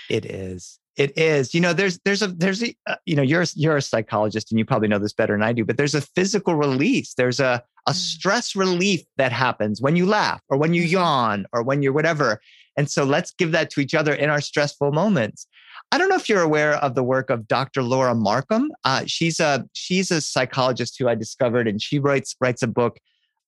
[0.09, 0.79] It is.
[0.95, 1.53] It is.
[1.53, 4.57] You know, there's there's a there's a uh, you know you're you're a psychologist and
[4.57, 7.13] you probably know this better than I do, but there's a physical release.
[7.13, 7.95] There's a a mm.
[7.95, 10.93] stress relief that happens when you laugh or when you mm-hmm.
[10.93, 12.39] yawn or when you're whatever.
[12.77, 15.45] And so let's give that to each other in our stressful moments.
[15.91, 17.83] I don't know if you're aware of the work of Dr.
[17.83, 18.71] Laura Markham.
[18.85, 22.99] Uh, she's a she's a psychologist who I discovered, and she writes writes a book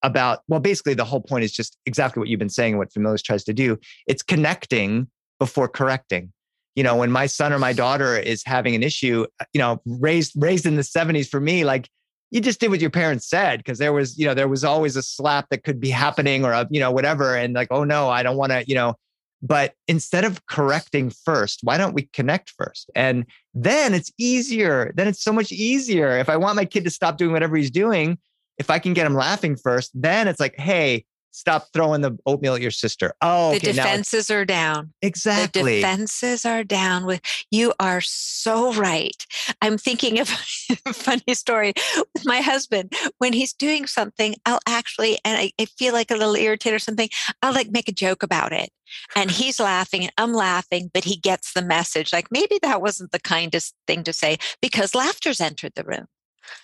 [0.03, 2.77] about well, basically the whole point is just exactly what you've been saying.
[2.77, 3.77] What Familius tries to do.
[4.07, 5.07] It's connecting
[5.39, 6.31] before correcting.
[6.75, 9.81] You know, when my son or my daughter is having an issue, uh, you know,
[9.85, 11.89] raised raised in the 70s for me, like
[12.31, 14.95] you just did what your parents said because there was, you know, there was always
[14.95, 17.35] a slap that could be happening or a, you know, whatever.
[17.35, 18.95] And like, oh no, I don't want to, you know,
[19.41, 22.89] but instead of correcting first, why don't we connect first?
[22.95, 24.93] And then it's easier.
[24.95, 26.17] Then it's so much easier.
[26.17, 28.19] If I want my kid to stop doing whatever he's doing,
[28.62, 32.54] if I can get him laughing first, then it's like, hey, stop throwing the oatmeal
[32.54, 33.13] at your sister.
[33.24, 34.93] Oh, the defenses are down.
[35.02, 35.63] Exactly.
[35.63, 37.08] The defenses are down.
[37.08, 39.26] With you are so right.
[39.63, 40.30] I'm thinking of
[40.86, 41.74] a funny story
[42.13, 42.93] with my husband.
[43.17, 46.80] When he's doing something, I'll actually, and I, I feel like a little irritated or
[46.80, 47.10] something,
[47.41, 48.69] I'll like make a joke about it.
[49.15, 52.13] And he's laughing and I'm laughing, but he gets the message.
[52.13, 56.06] Like maybe that wasn't the kindest thing to say because laughter's entered the room.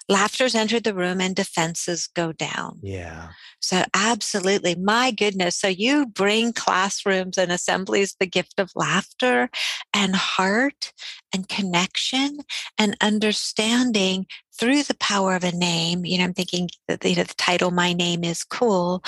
[0.10, 2.80] Laughter's entered the room and defenses go down.
[2.82, 3.30] Yeah.
[3.60, 4.76] So, absolutely.
[4.76, 5.56] My goodness.
[5.58, 9.50] So, you bring classrooms and assemblies the gift of laughter
[9.94, 10.94] and heart
[11.34, 12.40] and connection
[12.78, 14.26] and understanding
[14.58, 16.06] through the power of a name.
[16.06, 19.04] You know, I'm thinking that you know, the title, My Name is Cool.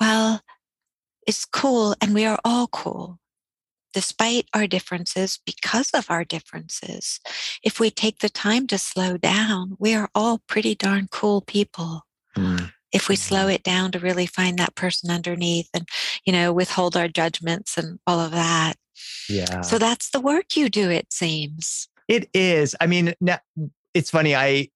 [0.00, 0.40] Well,
[1.26, 3.18] it's cool, and we are all cool
[3.94, 7.20] despite our differences, because of our differences,
[7.62, 12.02] if we take the time to slow down, we are all pretty darn cool people.
[12.36, 12.72] Mm.
[12.92, 13.50] If we slow mm-hmm.
[13.50, 15.88] it down to really find that person underneath and,
[16.26, 18.74] you know, withhold our judgments and all of that.
[19.28, 19.62] Yeah.
[19.62, 21.88] So that's the work you do, it seems.
[22.08, 22.76] It is.
[22.80, 23.14] I mean,
[23.94, 24.36] it's funny.
[24.36, 24.68] I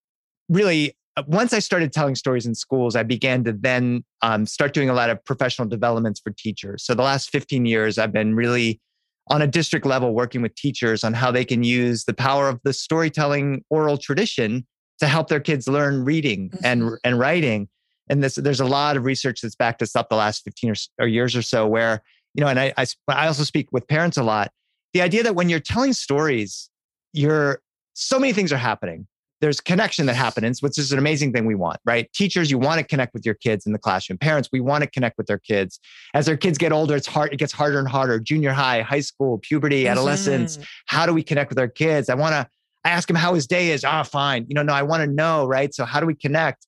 [0.49, 4.73] really uh, once I started telling stories in schools, I began to then um, start
[4.73, 6.85] doing a lot of professional developments for teachers.
[6.85, 8.81] So the last 15 years, I've been really
[9.31, 12.61] on a district level working with teachers on how they can use the power of
[12.65, 14.67] the storytelling oral tradition
[14.99, 16.65] to help their kids learn reading mm-hmm.
[16.65, 17.69] and and writing.
[18.11, 20.75] And this there's a lot of research that's backed us up the last 15 or,
[21.01, 22.03] or years or so where
[22.35, 24.51] you know and I, I i also speak with parents a lot.
[24.95, 26.71] The idea that when you're telling stories
[27.13, 27.61] you're
[27.95, 29.07] so many things are happening
[29.41, 32.13] there's connection that happens, which is an amazing thing we want, right?
[32.13, 34.19] Teachers, you want to connect with your kids in the classroom.
[34.19, 35.79] Parents, we want to connect with their kids.
[36.15, 38.19] As their kids get older, it's hard, it gets harder and harder.
[38.19, 39.93] Junior high, high school, puberty, mm-hmm.
[39.93, 40.59] adolescence.
[40.87, 42.09] How do we connect with our kids?
[42.09, 42.49] I want to
[42.85, 43.85] I ask him how his day is.
[43.85, 44.47] Ah, oh, fine.
[44.49, 45.75] You know, no, I want to know, right?
[45.75, 46.67] So how do we connect?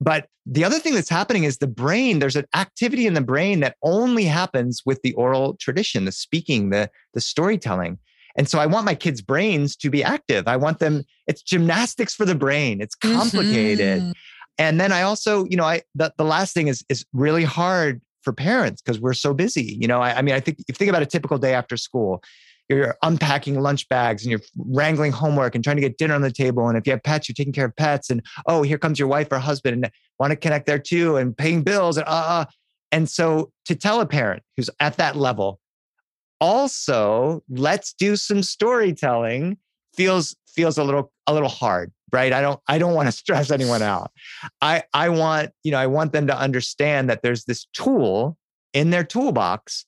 [0.00, 3.60] But the other thing that's happening is the brain, there's an activity in the brain
[3.60, 7.98] that only happens with the oral tradition, the speaking, the, the storytelling.
[8.36, 10.48] And so I want my kids' brains to be active.
[10.48, 12.80] I want them, it's gymnastics for the brain.
[12.80, 14.00] It's complicated.
[14.00, 14.12] Mm-hmm.
[14.58, 18.00] And then I also, you know, I the, the last thing is is really hard
[18.22, 19.76] for parents because we're so busy.
[19.80, 21.76] You know, I, I mean, I think if you think about a typical day after
[21.76, 22.22] school,
[22.68, 26.30] you're unpacking lunch bags and you're wrangling homework and trying to get dinner on the
[26.30, 26.68] table.
[26.68, 28.10] And if you have pets, you're taking care of pets.
[28.10, 31.36] And oh, here comes your wife or husband and want to connect there too and
[31.36, 32.44] paying bills and uh, uh.
[32.92, 35.58] And so to tell a parent who's at that level,
[36.42, 39.56] also let's do some storytelling
[39.94, 42.32] feels feels a little a little hard right?
[42.32, 44.10] I don't i don't want to stress anyone out.
[44.60, 48.36] I i want you know i want them to understand that there's this tool
[48.74, 49.86] in their toolbox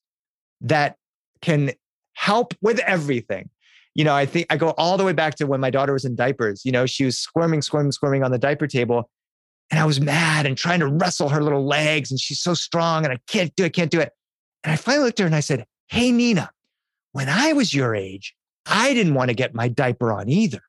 [0.63, 0.97] that
[1.43, 1.73] can
[2.15, 3.51] help with everything.
[3.95, 6.05] You know i think i go all the way back to when my daughter was
[6.05, 9.09] in diapers you know she was squirming squirming squirming on the diaper table
[9.71, 13.05] and i was mad and trying to wrestle her little legs and she's so strong
[13.05, 14.11] and i can't do it can't do it.
[14.65, 16.51] And i finally looked at her and i said Hey, Nina,
[17.13, 18.35] when I was your age,
[18.67, 20.61] I didn't want to get my diaper on either.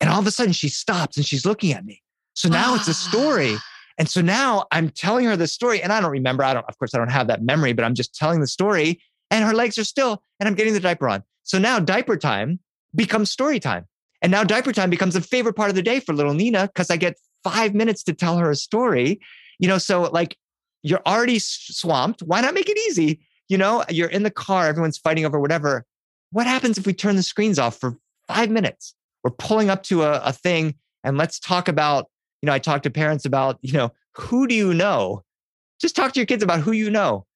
[0.00, 2.02] And all of a sudden she stops and she's looking at me.
[2.34, 3.54] So now it's a story.
[3.54, 3.62] Ah.
[3.98, 5.82] And so now I'm telling her the story.
[5.82, 7.94] And I don't remember, I don't, of course, I don't have that memory, but I'm
[7.94, 9.00] just telling the story.
[9.30, 11.22] And her legs are still, and I'm getting the diaper on.
[11.42, 12.58] So now diaper time
[12.94, 13.86] becomes story time.
[14.20, 16.90] And now diaper time becomes a favorite part of the day for little Nina because
[16.90, 19.20] I get five minutes to tell her a story.
[19.58, 20.36] You know, so like
[20.82, 22.22] you're already swamped.
[22.22, 23.20] Why not make it easy?
[23.52, 25.84] You know, you're in the car, everyone's fighting over whatever.
[26.30, 28.94] What happens if we turn the screens off for five minutes?
[29.22, 32.06] We're pulling up to a, a thing and let's talk about,
[32.40, 35.22] you know, I talk to parents about, you know, who do you know?
[35.78, 37.26] Just talk to your kids about who you know.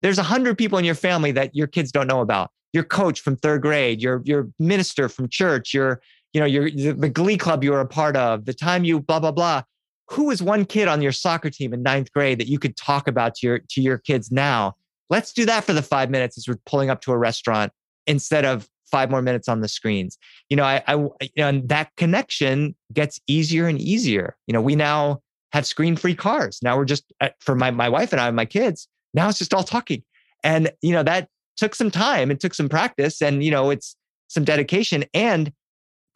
[0.00, 2.50] There's a hundred people in your family that your kids don't know about.
[2.72, 6.00] Your coach from third grade, your your minister from church, your
[6.32, 9.20] you know your the glee club you were a part of, the time you blah
[9.20, 9.62] blah blah.
[10.10, 13.08] Who is one kid on your soccer team in ninth grade that you could talk
[13.08, 14.74] about to your to your kids now
[15.10, 17.72] Let's do that for the five minutes as we're pulling up to a restaurant
[18.06, 20.18] instead of five more minutes on the screens.
[20.48, 24.36] You know, I, I you know, and that connection gets easier and easier.
[24.46, 26.58] You know, we now have screen-free cars.
[26.62, 28.88] Now we're just uh, for my my wife and I and my kids.
[29.14, 30.02] Now it's just all talking,
[30.42, 32.30] and you know that took some time.
[32.30, 33.96] It took some practice, and you know, it's
[34.28, 35.52] some dedication and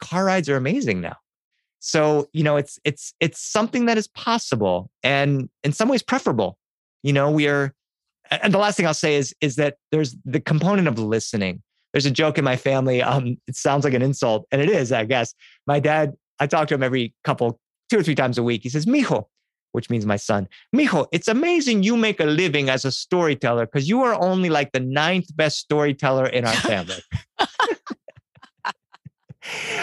[0.01, 1.15] car rides are amazing now.
[1.79, 6.57] So, you know, it's it's it's something that is possible and in some ways preferable.
[7.03, 7.73] You know, we are
[8.31, 11.61] and the last thing I'll say is is that there's the component of listening.
[11.93, 13.01] There's a joke in my family.
[13.01, 15.33] Um, it sounds like an insult, and it is, I guess.
[15.67, 18.63] My dad, I talk to him every couple, two or three times a week.
[18.63, 19.25] He says, "Mijo,"
[19.73, 20.47] which means my son.
[20.75, 24.71] Mijo, it's amazing you make a living as a storyteller because you are only like
[24.71, 27.01] the ninth best storyteller in our family.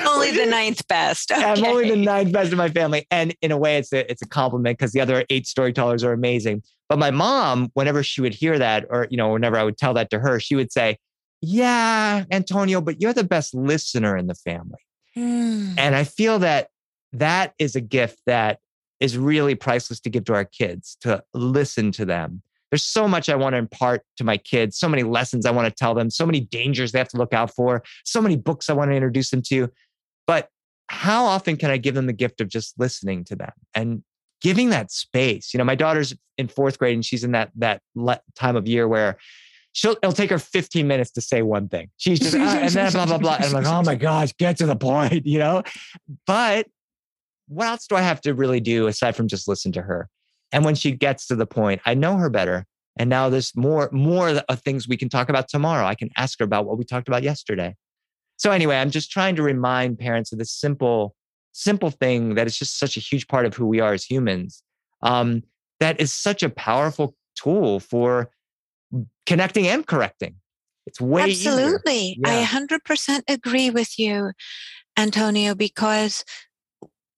[0.07, 1.33] only the ninth best.
[1.33, 1.43] Okay.
[1.43, 3.07] I'm only the ninth best in my family.
[3.11, 6.13] And in a way, it's a it's a compliment because the other eight storytellers are
[6.13, 6.63] amazing.
[6.89, 9.95] But my mom, whenever she would hear that, or you know, whenever I would tell
[9.95, 10.99] that to her, she would say,
[11.41, 14.81] Yeah, Antonio, but you're the best listener in the family.
[15.17, 15.75] Mm.
[15.77, 16.69] And I feel that
[17.13, 18.61] that is a gift that
[19.01, 23.29] is really priceless to give to our kids to listen to them there's so much
[23.29, 26.11] I want to impart to my kids, so many lessons I want to tell them,
[26.11, 28.95] so many dangers they have to look out for, so many books I want to
[28.95, 29.71] introduce them to.
[30.27, 30.49] But
[30.89, 34.03] how often can I give them the gift of just listening to them and
[34.41, 35.53] giving that space?
[35.53, 37.83] You know, my daughter's in fourth grade and she's in that that
[38.37, 39.19] time of year where
[39.73, 41.91] she'll it'll take her 15 minutes to say one thing.
[41.97, 43.37] She's just ah, and then blah blah blah.
[43.37, 45.63] And I'm like, oh my gosh, get to the point, you know.
[46.27, 46.67] But
[47.49, 50.09] what else do I have to really do aside from just listen to her?
[50.53, 52.67] And when she gets to the point, I know her better.
[52.99, 55.87] And now there's more, more of things we can talk about tomorrow.
[55.87, 57.77] I can ask her about what we talked about yesterday.
[58.37, 61.15] So anyway, I'm just trying to remind parents of this simple,
[61.53, 64.63] simple thing that is just such a huge part of who we are as humans.
[65.03, 65.43] Um,
[65.81, 68.31] that is such a powerful tool for
[69.27, 70.37] connecting and correcting.
[70.87, 72.19] It's way absolutely.
[72.19, 72.41] Yeah.
[72.41, 74.33] I 100% agree with you,
[74.97, 76.25] Antonio, because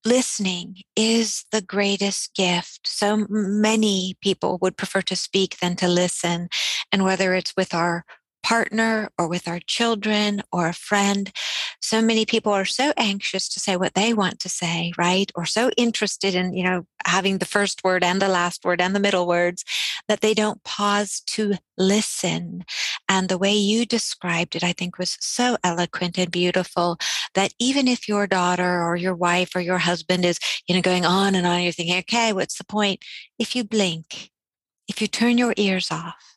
[0.04, 2.80] listening is the greatest gift.
[2.86, 6.48] So many people would prefer to speak than to listen.
[6.92, 8.04] And whether it's with our
[8.42, 11.33] partner or with our children or a friend.
[11.81, 15.31] So many people are so anxious to say what they want to say, right?
[15.35, 18.94] Or so interested in, you know, having the first word and the last word and
[18.94, 19.64] the middle words
[20.09, 22.64] that they don't pause to listen.
[23.09, 26.98] And the way you described it, I think was so eloquent and beautiful
[27.35, 31.05] that even if your daughter or your wife or your husband is, you know, going
[31.05, 33.00] on and on, you're thinking, okay, what's the point?
[33.38, 34.31] If you blink,
[34.88, 36.29] if you turn your ears off,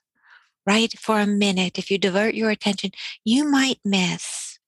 [0.65, 2.91] right for a minute, if you divert your attention,
[3.23, 4.59] you might miss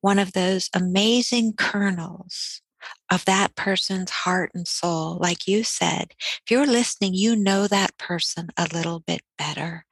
[0.00, 2.60] one of those amazing kernels
[3.10, 5.16] of that person's heart and soul.
[5.20, 9.84] Like you said, if you're listening, you know that person a little bit better.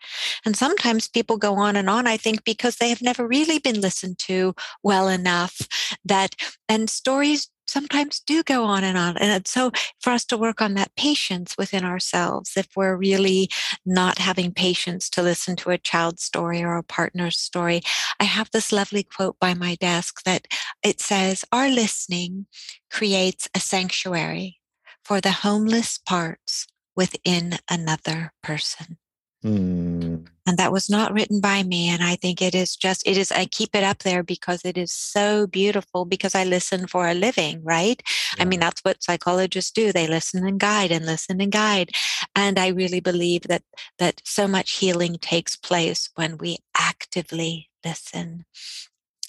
[0.45, 3.81] And sometimes people go on and on, I think, because they have never really been
[3.81, 5.61] listened to well enough
[6.05, 6.35] that,
[6.69, 9.17] and stories sometimes do go on and on.
[9.19, 13.49] And so for us to work on that patience within ourselves, if we're really
[13.87, 17.83] not having patience to listen to a child's story or a partner's story,
[18.19, 20.47] I have this lovely quote by my desk that
[20.83, 22.47] it says, Our listening
[22.91, 24.59] creates a sanctuary
[25.05, 28.99] for the homeless parts within another person.
[29.45, 30.27] Mm.
[30.47, 31.89] And that was not written by me.
[31.89, 34.77] And I think it is just, it is, I keep it up there because it
[34.77, 38.03] is so beautiful because I listen for a living, right?
[38.37, 38.43] Yeah.
[38.43, 39.93] I mean, that's what psychologists do.
[39.93, 41.91] They listen and guide and listen and guide.
[42.35, 43.63] And I really believe that,
[43.99, 48.45] that so much healing takes place when we actively listen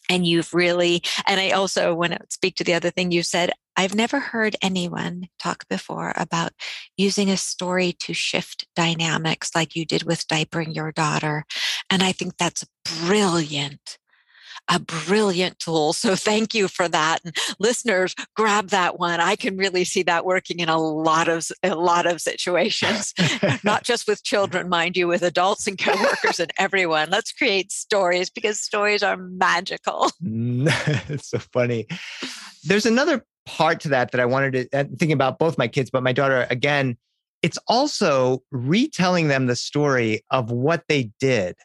[0.09, 3.51] and you've really and i also want to speak to the other thing you said
[3.77, 6.51] I've never heard anyone talk before about
[6.97, 11.45] using a story to shift dynamics like you did with diapering your daughter.
[11.89, 12.65] And I think that's
[13.03, 13.97] brilliant.
[14.67, 15.93] A brilliant tool.
[16.01, 17.19] So thank you for that.
[17.23, 19.19] And listeners, grab that one.
[19.19, 23.13] I can really see that working in a lot of a lot of situations,
[23.63, 27.09] not just with children, mind you, with adults and coworkers and everyone.
[27.09, 30.11] Let's create stories because stories are magical.
[30.21, 31.87] it's so funny.
[32.63, 35.89] There's another part to that that I wanted to uh, thinking about both my kids,
[35.89, 36.97] but my daughter again.
[37.41, 41.55] It's also retelling them the story of what they did.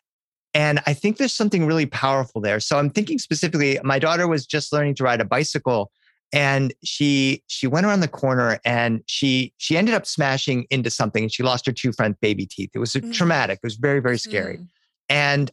[0.55, 2.61] And I think there's something really powerful there.
[2.61, 5.90] So I'm thinking specifically, my daughter was just learning to ride a bicycle
[6.33, 11.25] and she she went around the corner and she she ended up smashing into something
[11.25, 12.71] and she lost her two front baby teeth.
[12.75, 13.13] It was mm.
[13.13, 13.61] traumatic.
[13.63, 14.59] It was very, very scary.
[14.59, 14.69] Mm.
[15.09, 15.50] And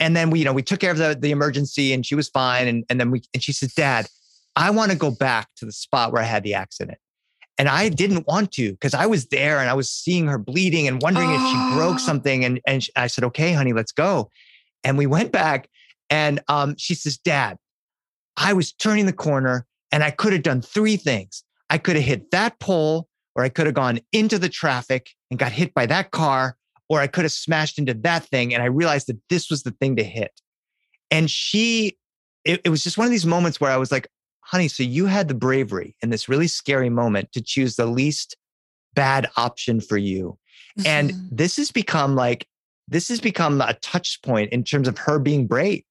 [0.00, 2.28] and then we, you know, we took care of the, the emergency and she was
[2.28, 2.66] fine.
[2.66, 4.08] And, and then we and she says, Dad,
[4.56, 6.98] I want to go back to the spot where I had the accident.
[7.58, 10.88] And I didn't want to because I was there and I was seeing her bleeding
[10.88, 11.34] and wondering oh.
[11.34, 12.44] if she broke something.
[12.44, 14.30] And, and I said, okay, honey, let's go.
[14.84, 15.68] And we went back
[16.10, 17.56] and um, she says, Dad,
[18.36, 21.44] I was turning the corner and I could have done three things.
[21.70, 25.38] I could have hit that pole, or I could have gone into the traffic and
[25.38, 26.56] got hit by that car,
[26.88, 28.54] or I could have smashed into that thing.
[28.54, 30.30] And I realized that this was the thing to hit.
[31.10, 31.96] And she
[32.44, 34.06] it, it was just one of these moments where I was like,
[34.46, 38.36] honey, so you had the bravery in this really scary moment to choose the least
[38.94, 40.38] bad option for you.
[40.78, 40.86] Mm-hmm.
[40.86, 42.46] And this has become like,
[42.88, 45.82] this has become a touch point in terms of her being brave.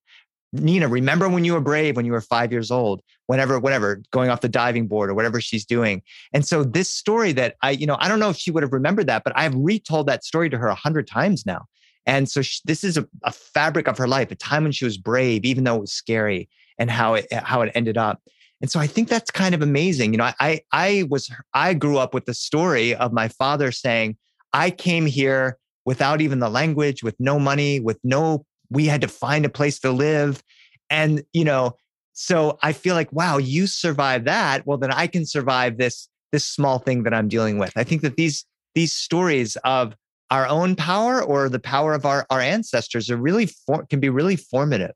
[0.53, 4.29] Nina, remember when you were brave when you were five years old, whenever, whatever, going
[4.29, 6.01] off the diving board or whatever she's doing.
[6.31, 8.71] And so this story that I, you know, I don't know if she would have
[8.71, 11.65] remembered that, but I've retold that story to her a hundred times now.
[12.05, 14.85] And so she, this is a, a, fabric of her life, a time when she
[14.85, 16.47] was brave, even though it was scary,
[16.77, 18.21] and how it how it ended up.
[18.61, 20.13] And so I think that's kind of amazing.
[20.13, 24.17] You know, I I was I grew up with the story of my father saying,
[24.53, 29.07] "I came here without even the language, with no money, with no we had to
[29.07, 30.41] find a place to live."
[30.89, 31.77] And, you know,
[32.13, 34.65] so I feel like, wow, you survived that.
[34.65, 37.73] Well, then I can survive this this small thing that I'm dealing with.
[37.75, 39.95] I think that these these stories of
[40.31, 44.09] our own power or the power of our, our ancestors are really for, can be
[44.09, 44.93] really formative.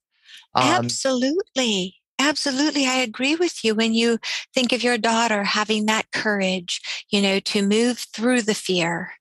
[0.56, 1.96] Um, Absolutely.
[2.20, 2.86] Absolutely.
[2.86, 3.74] I agree with you.
[3.76, 4.20] When you
[4.54, 9.14] think of your daughter having that courage, you know, to move through the fear,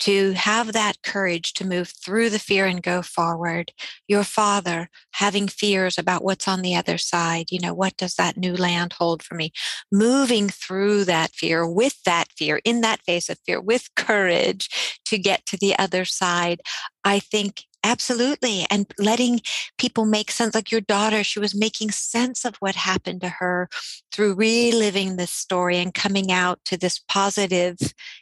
[0.00, 3.70] to have that courage to move through the fear and go forward.
[4.08, 7.46] Your father having fears about what's on the other side.
[7.50, 9.52] You know, what does that new land hold for me?
[9.92, 14.68] Moving through that fear with that fear, in that face of fear, with courage
[15.06, 16.62] to get to the other side.
[17.04, 18.66] I think Absolutely.
[18.70, 19.40] And letting
[19.78, 23.68] people make sense, like your daughter, she was making sense of what happened to her
[24.12, 27.78] through reliving this story and coming out to this positive,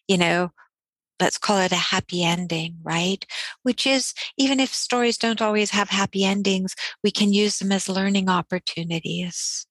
[0.07, 0.51] you know,
[1.21, 3.27] let's call it a happy ending, right?
[3.65, 7.89] Which is, even if stories don't always have happy endings, we can use them as
[7.89, 9.67] learning opportunities.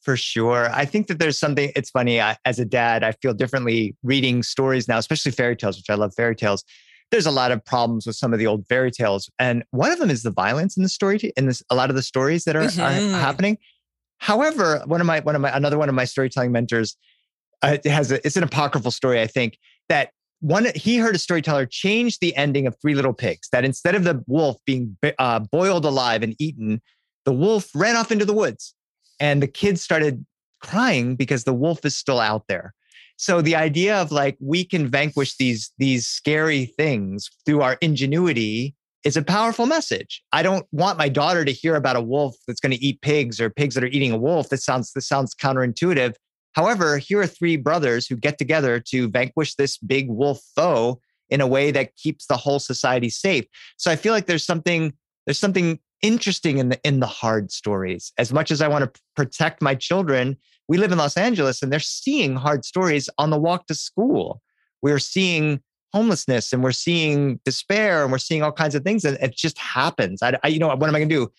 [0.00, 0.70] For sure.
[0.72, 4.42] I think that there's something, it's funny, I, as a dad, I feel differently reading
[4.42, 6.64] stories now, especially fairy tales, which I love fairy tales.
[7.10, 9.30] There's a lot of problems with some of the old fairy tales.
[9.38, 11.96] And one of them is the violence in the story, in this, a lot of
[11.96, 13.14] the stories that are, mm-hmm.
[13.14, 13.58] are happening.
[14.18, 16.96] However, one of my, one of my, another one of my storytelling mentors
[17.62, 21.66] uh, has a, it's an apocryphal story, I think, that one he heard a storyteller
[21.66, 23.48] change the ending of Three Little Pigs.
[23.52, 26.82] That instead of the wolf being uh, boiled alive and eaten,
[27.24, 28.74] the wolf ran off into the woods,
[29.18, 30.24] and the kids started
[30.60, 32.74] crying because the wolf is still out there.
[33.16, 38.74] So the idea of like we can vanquish these these scary things through our ingenuity
[39.04, 40.22] is a powerful message.
[40.32, 43.40] I don't want my daughter to hear about a wolf that's going to eat pigs
[43.40, 44.48] or pigs that are eating a wolf.
[44.50, 46.14] That sounds this sounds counterintuitive.
[46.54, 51.40] However, here are three brothers who get together to vanquish this big wolf foe in
[51.40, 53.44] a way that keeps the whole society safe.
[53.76, 54.92] So I feel like there's something
[55.26, 58.12] there's something interesting in the in the hard stories.
[58.18, 60.36] As much as I want to protect my children,
[60.68, 64.40] we live in Los Angeles and they're seeing hard stories on the walk to school.
[64.82, 65.60] We're seeing
[65.92, 69.58] homelessness and we're seeing despair and we're seeing all kinds of things and it just
[69.58, 70.22] happens.
[70.22, 71.32] I, I you know what am I going to do?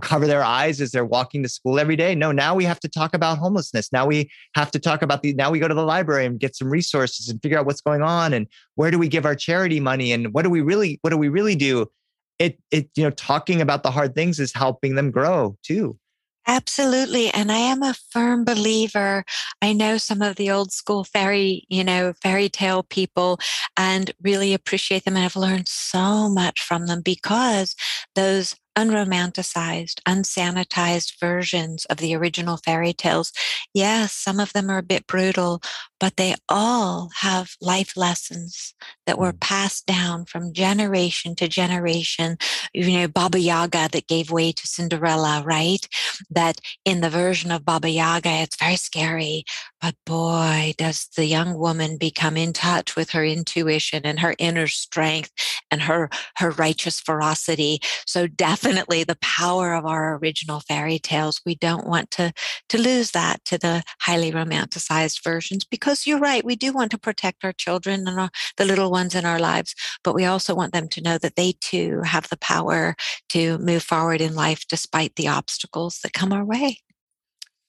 [0.00, 2.14] cover their eyes as they're walking to school every day.
[2.14, 3.92] No, now we have to talk about homelessness.
[3.92, 6.54] Now we have to talk about the, now we go to the library and get
[6.54, 8.46] some resources and figure out what's going on and
[8.76, 11.28] where do we give our charity money and what do we really, what do we
[11.28, 11.90] really do?
[12.38, 15.98] It, it, you know, talking about the hard things is helping them grow too.
[16.46, 17.28] Absolutely.
[17.30, 19.24] And I am a firm believer.
[19.62, 23.38] I know some of the old school fairy, you know, fairy tale people
[23.76, 25.16] and really appreciate them.
[25.16, 27.74] And I've learned so much from them because
[28.14, 33.32] those unromanticized, unsanitized versions of the original fairy tales.
[33.74, 35.60] Yes, some of them are a bit brutal,
[35.98, 38.74] but they all have life lessons
[39.06, 39.40] that were mm.
[39.40, 42.38] passed down from generation to generation.
[42.72, 45.86] You know, Baba Yaga that gave way to Cinderella, right?
[46.30, 49.44] That in the version of Baba Yaga, it's very scary,
[49.80, 54.66] but boy, does the young woman become in touch with her intuition and her inner
[54.66, 55.32] strength
[55.70, 57.80] and her, her righteous ferocity.
[58.06, 61.40] So definitely the power of our original fairy tales.
[61.46, 62.32] We don't want to,
[62.68, 66.98] to lose that to the highly romanticized versions because you're right, we do want to
[66.98, 69.74] protect our children and our, the little ones in our lives,
[70.04, 72.94] but we also want them to know that they too have the power
[73.30, 76.78] to move forward in life despite the obstacles that come our way.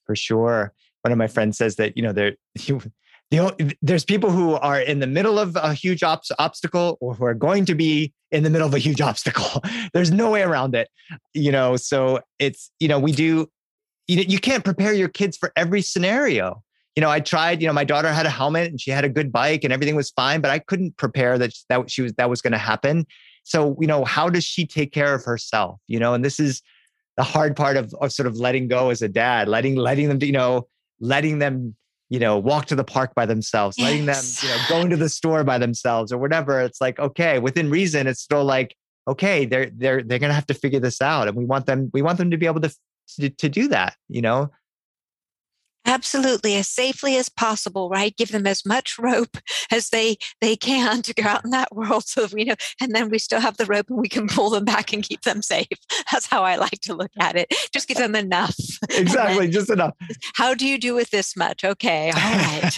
[0.04, 0.74] For sure.
[1.02, 2.36] One of my friends says that, you know, there,
[3.82, 7.64] there's people who are in the middle of a huge obstacle or who are going
[7.66, 9.62] to be in the middle of a huge obstacle.
[9.92, 10.88] there's no way around it,
[11.34, 11.76] you know.
[11.76, 13.48] So it's, you know, we do,
[14.06, 16.62] you know, you can't prepare your kids for every scenario
[16.96, 19.08] you know, I tried, you know, my daughter had a helmet and she had a
[19.08, 22.28] good bike and everything was fine, but I couldn't prepare that that she was that
[22.28, 23.06] was going to happen.
[23.44, 25.80] So, you know, how does she take care of herself?
[25.88, 26.60] You know, and this is
[27.16, 30.22] the hard part of, of sort of letting go as a dad, letting letting them,
[30.22, 30.68] you know,
[31.02, 31.76] letting them,
[32.08, 33.84] you know, walk to the park by themselves, yes.
[33.84, 36.60] letting them, you know, go into the store by themselves or whatever.
[36.60, 38.74] It's like, okay, within reason, it's still like,
[39.06, 41.28] okay, they're they're they're gonna have to figure this out.
[41.28, 42.74] And we want them, we want them to be able to
[43.18, 44.50] to, to do that, you know?
[45.84, 48.16] Absolutely, as safely as possible, right?
[48.16, 49.36] Give them as much rope
[49.70, 53.08] as they they can to go out in that world, so we know, and then
[53.08, 55.66] we still have the rope and we can pull them back and keep them safe.
[56.12, 57.52] That's how I like to look at it.
[57.72, 58.56] Just give them enough.
[58.90, 59.94] Exactly, then, just enough.
[60.34, 61.64] How do you do with this much?
[61.64, 62.70] Okay, all right.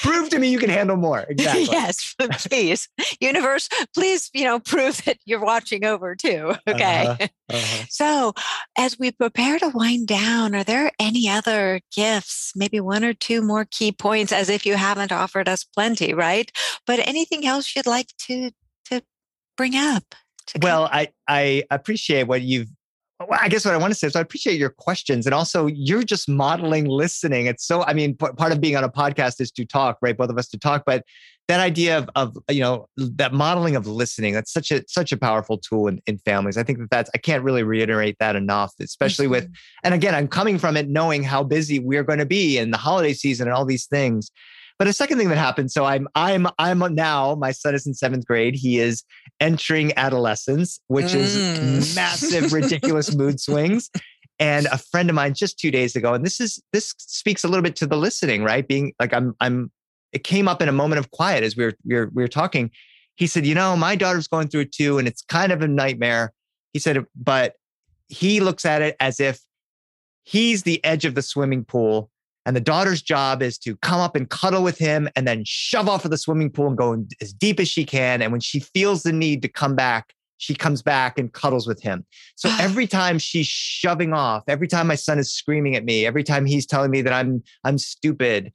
[0.00, 1.24] prove to me you can handle more.
[1.28, 1.64] Exactly.
[1.64, 2.14] yes,
[2.46, 2.88] please,
[3.20, 6.54] universe, please, you know, prove that you're watching over too.
[6.68, 7.06] Okay.
[7.06, 7.26] Uh-huh.
[7.50, 7.84] Uh-huh.
[7.90, 8.32] So,
[8.76, 13.42] as we prepare to wind down, are there any other gifts, maybe one or two
[13.42, 16.50] more key points, as if you haven't offered us plenty, right?
[16.86, 18.50] But anything else you'd like to
[18.86, 19.02] to
[19.56, 20.14] bring up?
[20.48, 22.70] To well, I I appreciate what you've
[23.28, 25.66] well, I guess what I want to say is I appreciate your questions and also
[25.66, 27.46] you're just modeling listening.
[27.46, 30.16] It's so, I mean, p- part of being on a podcast is to talk, right?
[30.16, 31.04] Both of us to talk, but
[31.48, 35.16] that idea of, of you know that modeling of listening that's such a such a
[35.16, 38.72] powerful tool in, in families i think that that's i can't really reiterate that enough
[38.80, 39.52] especially with mm-hmm.
[39.84, 42.78] and again i'm coming from it knowing how busy we're going to be in the
[42.78, 44.30] holiday season and all these things
[44.78, 47.94] but a second thing that happened so i'm i'm i'm now my son is in
[47.94, 49.04] seventh grade he is
[49.40, 51.16] entering adolescence which mm.
[51.16, 53.90] is massive ridiculous mood swings
[54.38, 57.48] and a friend of mine just two days ago and this is this speaks a
[57.48, 59.70] little bit to the listening right being like i'm i'm
[60.14, 62.28] it came up in a moment of quiet as we were, we were, we were
[62.28, 62.70] talking.
[63.16, 65.68] He said, You know, my daughter's going through it too, and it's kind of a
[65.68, 66.32] nightmare.
[66.72, 67.54] He said, But
[68.08, 69.40] he looks at it as if
[70.22, 72.10] he's the edge of the swimming pool.
[72.46, 75.88] And the daughter's job is to come up and cuddle with him and then shove
[75.88, 78.20] off of the swimming pool and go as deep as she can.
[78.20, 81.82] And when she feels the need to come back, she comes back and cuddles with
[81.82, 82.04] him.
[82.36, 86.24] So every time she's shoving off, every time my son is screaming at me, every
[86.24, 88.52] time he's telling me that I'm I'm stupid,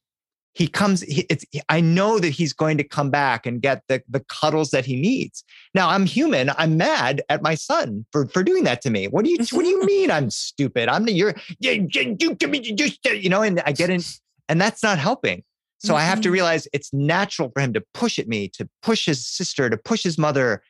[0.53, 4.01] he comes he, it's i know that he's going to come back and get the,
[4.09, 5.43] the cuddles that he needs
[5.73, 9.25] now i'm human i'm mad at my son for for doing that to me what
[9.25, 13.29] do you what do you mean i'm stupid i'm the you're you, you, you, you
[13.29, 14.01] know and i get in
[14.47, 15.43] and that's not helping
[15.79, 15.97] so mm-hmm.
[15.97, 16.33] i have to mm-hmm.
[16.33, 20.03] realize it's natural for him to push at me to push his sister to push
[20.03, 20.61] his mother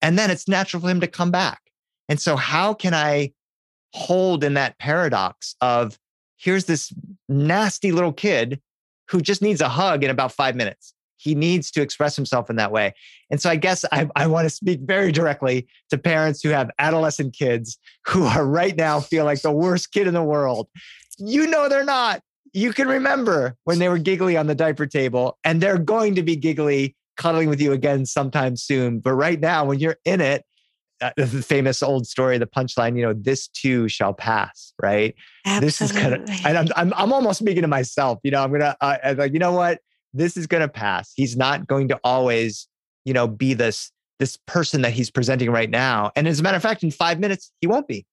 [0.00, 1.60] and then it's natural for him to come back
[2.08, 3.30] and so how can i
[3.94, 5.98] hold in that paradox of
[6.36, 6.92] here's this
[7.28, 8.60] nasty little kid
[9.08, 10.94] who just needs a hug in about five minutes.
[11.16, 12.94] He needs to express himself in that way.
[13.30, 16.70] And so I guess I, I want to speak very directly to parents who have
[16.78, 20.68] adolescent kids who are right now feel like the worst kid in the world.
[21.18, 22.22] You know they're not.
[22.52, 26.22] You can remember when they were giggly on the diaper table, and they're going to
[26.22, 29.00] be giggly cuddling with you again sometime soon.
[29.00, 30.44] But right now, when you're in it,
[31.00, 35.14] uh, the famous old story, the punchline, you know, this too shall pass, right?
[35.44, 35.66] Absolutely.
[35.66, 38.76] This is gonna, and I'm, I'm, I'm almost speaking to myself, you know, I'm gonna,
[38.80, 39.80] uh, I'm like, you know what?
[40.14, 41.12] This is gonna pass.
[41.14, 42.68] He's not going to always,
[43.04, 46.10] you know, be this, this person that he's presenting right now.
[46.16, 48.04] And as a matter of fact, in five minutes, he won't be.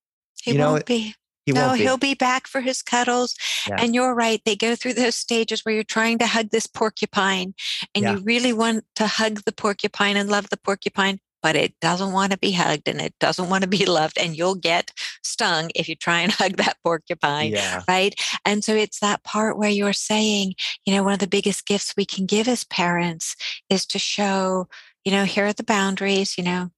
[0.42, 1.14] He you won't be.
[1.46, 1.78] He no, be.
[1.78, 3.36] he'll be back for his cuddles.
[3.68, 3.76] Yeah.
[3.78, 4.42] And you're right.
[4.44, 7.54] They go through those stages where you're trying to hug this porcupine
[7.94, 8.12] and yeah.
[8.14, 12.32] you really want to hug the porcupine and love the porcupine but it doesn't want
[12.32, 14.18] to be hugged and it doesn't want to be loved.
[14.18, 14.90] And you'll get
[15.22, 17.52] stung if you try and hug that porcupine.
[17.52, 17.84] Yeah.
[17.86, 18.20] Right.
[18.44, 21.94] And so it's that part where you're saying, you know, one of the biggest gifts
[21.96, 23.36] we can give as parents
[23.70, 24.66] is to show,
[25.04, 26.72] you know, here are the boundaries, you know,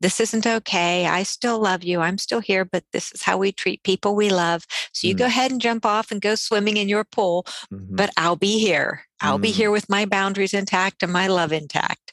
[0.00, 1.06] this isn't okay.
[1.06, 2.00] I still love you.
[2.00, 4.66] I'm still here, but this is how we treat people we love.
[4.92, 5.18] So you mm.
[5.18, 7.94] go ahead and jump off and go swimming in your pool, mm-hmm.
[7.94, 9.02] but I'll be here.
[9.20, 9.42] I'll mm.
[9.42, 12.12] be here with my boundaries intact and my love intact.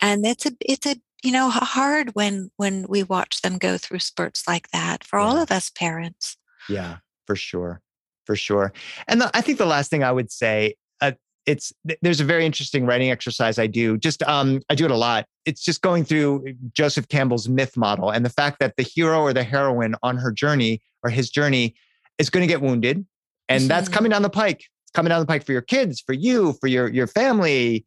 [0.00, 3.98] And it's a it's a you know hard when when we watch them go through
[3.98, 5.24] spurts like that for yeah.
[5.26, 6.36] all of us parents.
[6.68, 7.80] Yeah for sure
[8.26, 8.72] for sure.
[9.06, 11.12] And the, i think the last thing i would say uh,
[11.46, 14.96] it's there's a very interesting writing exercise i do just um i do it a
[14.96, 15.26] lot.
[15.46, 19.32] It's just going through joseph campbell's myth model and the fact that the hero or
[19.32, 21.74] the heroine on her journey or his journey
[22.18, 23.06] is going to get wounded
[23.48, 23.68] and mm-hmm.
[23.68, 24.64] that's coming down the pike.
[24.84, 27.86] It's coming down the pike for your kids for you for your your family.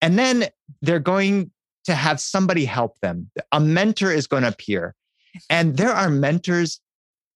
[0.00, 0.46] And then
[0.82, 1.50] they're going
[1.88, 3.30] to have somebody help them.
[3.50, 4.94] A mentor is going to appear.
[5.50, 6.80] And there are mentors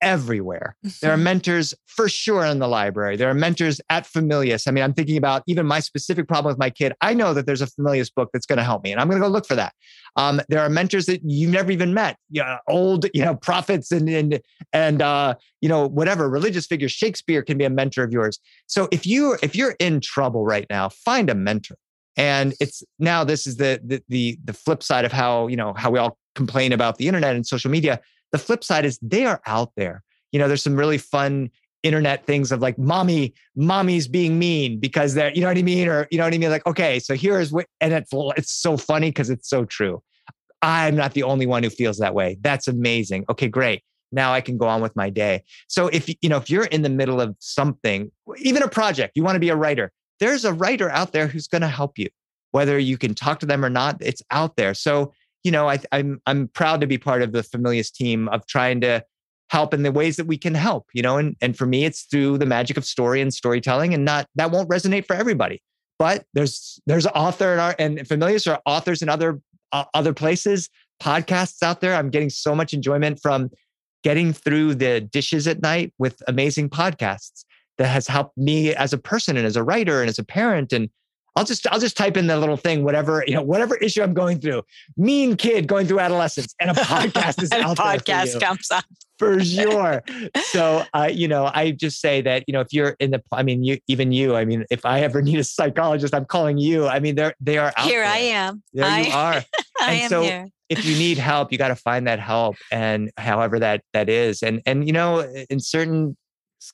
[0.03, 0.77] everywhere.
[1.01, 3.17] There are mentors for sure in the library.
[3.17, 4.69] There are mentors at Familius.
[4.69, 6.93] I mean, I'm thinking about even my specific problem with my kid.
[7.01, 9.21] I know that there's a Familius book that's going to help me, and I'm going
[9.21, 9.73] to go look for that.
[10.17, 13.91] Um, there are mentors that you've never even met, you know, old, you know, prophets
[13.91, 14.41] and and
[14.75, 16.93] and uh, you know, whatever religious figures.
[16.93, 18.39] Shakespeare can be a mentor of yours.
[18.67, 21.77] So if you if you're in trouble right now, find a mentor
[22.17, 25.73] and it's now this is the, the the the flip side of how you know
[25.75, 28.01] how we all complain about the internet and social media.
[28.33, 30.03] The flip side is they are out there.
[30.31, 31.51] You know there's some really fun
[31.83, 35.89] internet things of like mommy mommy's being mean because they're you know what i mean?
[35.89, 36.51] Or you know what i mean?
[36.51, 40.03] Like okay so here's what and it's it's so funny because it's so true.
[40.61, 42.39] I'm not the only one who feels that way.
[42.41, 43.25] That's amazing.
[43.31, 43.83] Okay great.
[44.13, 45.43] Now I can go on with my day.
[45.69, 49.25] So if you know if you're in the middle of something, even a project, you
[49.25, 49.91] want to be a writer,
[50.23, 52.09] there's a writer out there who's going to help you.
[52.53, 54.73] Whether you can talk to them or not, it's out there.
[54.73, 55.13] So
[55.43, 58.81] you know, I, I'm I'm proud to be part of the Familius team of trying
[58.83, 59.05] to
[59.51, 60.87] help in the ways that we can help.
[60.95, 64.05] You know, and and for me, it's through the magic of story and storytelling, and
[64.05, 65.61] not that won't resonate for everybody.
[65.99, 69.41] But there's there's author and our and Familius are authors in other
[69.73, 70.69] uh, other places,
[71.03, 71.97] podcasts out there.
[71.97, 73.51] I'm getting so much enjoyment from
[74.05, 77.45] getting through the dishes at night with amazing podcasts
[77.79, 80.73] that has helped me as a person and as a writer and as a parent
[80.73, 80.89] and
[81.35, 84.13] I'll just I'll just type in the little thing, whatever you know, whatever issue I'm
[84.13, 84.63] going through.
[84.97, 88.85] Mean kid going through adolescence, and a podcast is and out a podcast comes up
[89.19, 90.03] for sure.
[90.51, 93.43] so, uh, you know, I just say that you know, if you're in the, I
[93.43, 96.87] mean, you even you, I mean, if I ever need a psychologist, I'm calling you.
[96.87, 98.03] I mean, they're they are here.
[98.03, 98.13] There.
[98.13, 98.63] I am.
[98.75, 99.45] There I, you are.
[99.81, 100.49] I and am so, here.
[100.69, 104.43] if you need help, you got to find that help, and however that that is,
[104.43, 106.17] and and you know, in certain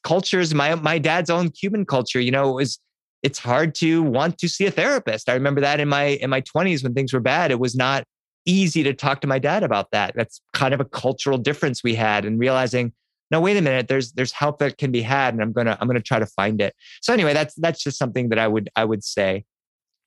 [0.04, 2.78] cultures, my my dad's own Cuban culture, you know, was
[3.22, 5.28] it's hard to want to see a therapist.
[5.28, 8.04] I remember that in my in my 20s when things were bad, it was not
[8.46, 10.14] easy to talk to my dad about that.
[10.14, 12.92] That's kind of a cultural difference we had and realizing
[13.30, 15.76] no wait a minute there's there's help that can be had and I'm going to
[15.80, 16.74] I'm going to try to find it.
[17.02, 19.44] So anyway, that's that's just something that I would I would say.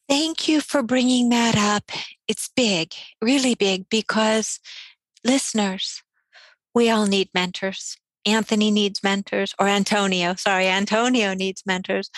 [0.10, 1.92] Thank you for bringing that up.
[2.28, 4.60] It's big, really big because
[5.24, 6.02] listeners,
[6.74, 7.98] we all need mentors.
[8.26, 12.10] Anthony needs mentors, or Antonio, sorry, Antonio needs mentors.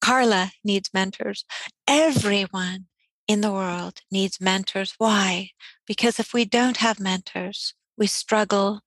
[0.00, 1.44] Carla needs mentors.
[1.86, 2.86] Everyone
[3.28, 4.94] in the world needs mentors.
[4.98, 5.50] Why?
[5.86, 8.80] Because if we don't have mentors, we struggle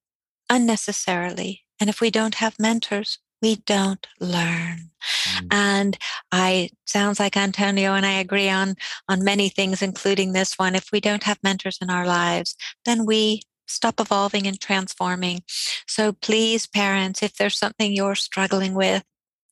[0.50, 1.62] unnecessarily.
[1.80, 4.92] And if we don't have mentors, we don't learn.
[5.26, 5.48] Mm.
[5.52, 5.98] And
[6.32, 8.76] I sounds like Antonio and I agree on
[9.10, 10.76] on many things including this one.
[10.76, 15.42] If we don't have mentors in our lives, then we stop evolving and transforming.
[15.88, 19.04] So please parents, if there's something you're struggling with,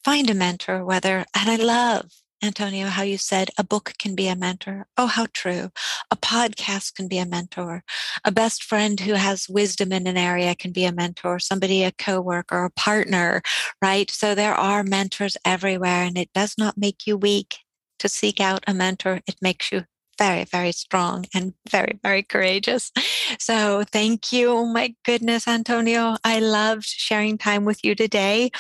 [0.04, 2.10] find a mentor, whether, and I love
[2.44, 4.88] Antonio, how you said a book can be a mentor.
[4.98, 5.70] Oh, how true.
[6.10, 7.84] A podcast can be a mentor.
[8.26, 11.38] A best friend who has wisdom in an area can be a mentor.
[11.38, 13.44] Somebody, a coworker, a partner,
[13.80, 14.10] right?
[14.10, 17.58] So there are mentors everywhere, and it does not make you weak
[18.00, 19.22] to seek out a mentor.
[19.28, 19.84] It makes you
[20.22, 22.92] very, very strong and very, very courageous.
[23.40, 24.52] So thank you.
[24.52, 26.16] Oh my goodness, Antonio.
[26.24, 28.52] I loved sharing time with you today.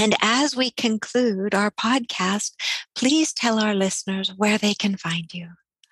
[0.00, 2.54] And as we conclude our podcast,
[2.96, 5.50] please tell our listeners where they can find you.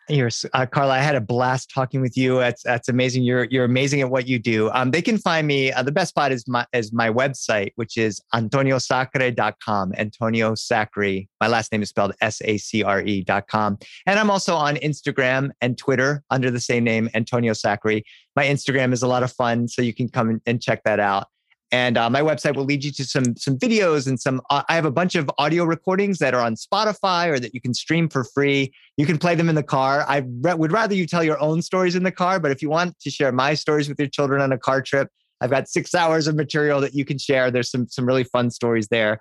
[0.08, 2.38] You're, uh, Carla, I had a blast talking with you.
[2.38, 3.22] That's that's amazing.
[3.22, 4.68] You're you're amazing at what you do.
[4.72, 5.72] Um, they can find me.
[5.72, 9.92] Uh, the best spot is my is my website, which is antoniosacre.com.
[9.96, 11.20] Antonio Sacre.
[11.40, 13.78] My last name is spelled S A C R E dot com.
[14.06, 18.00] And I'm also on Instagram and Twitter under the same name, Antonio Sacre.
[18.34, 21.28] My Instagram is a lot of fun, so you can come and check that out.
[21.72, 24.42] And uh, my website will lead you to some some videos and some.
[24.50, 27.62] Uh, I have a bunch of audio recordings that are on Spotify or that you
[27.62, 28.74] can stream for free.
[28.98, 30.04] You can play them in the car.
[30.06, 32.68] I re- would rather you tell your own stories in the car, but if you
[32.68, 35.08] want to share my stories with your children on a car trip,
[35.40, 37.50] I've got six hours of material that you can share.
[37.50, 39.18] There's some some really fun stories there,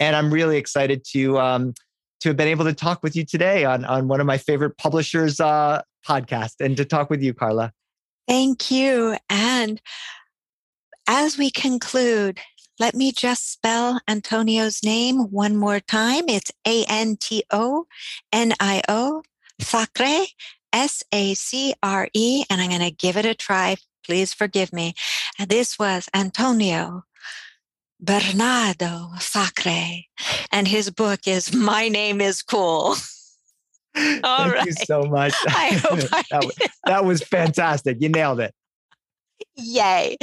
[0.00, 1.72] and I'm really excited to um,
[2.20, 4.76] to have been able to talk with you today on on one of my favorite
[4.76, 7.72] publishers' uh, podcast, and to talk with you, Carla.
[8.26, 9.80] Thank you, and
[11.06, 12.40] as we conclude,
[12.78, 16.24] let me just spell Antonio's name one more time.
[16.28, 17.86] It's A N T O
[18.32, 19.22] N I O,
[19.60, 20.26] Sacre,
[20.72, 23.76] S A C R E, and I'm going to give it a try.
[24.04, 24.94] Please forgive me.
[25.38, 27.04] And this was Antonio
[28.00, 30.04] Bernardo Sacre,
[30.50, 32.96] and his book is My Name is Cool.
[34.24, 34.66] All Thank right.
[34.66, 35.34] you so much.
[35.46, 36.00] I hope
[36.30, 37.98] that, was, that was fantastic.
[38.00, 38.54] You nailed it.
[39.56, 40.16] Yay.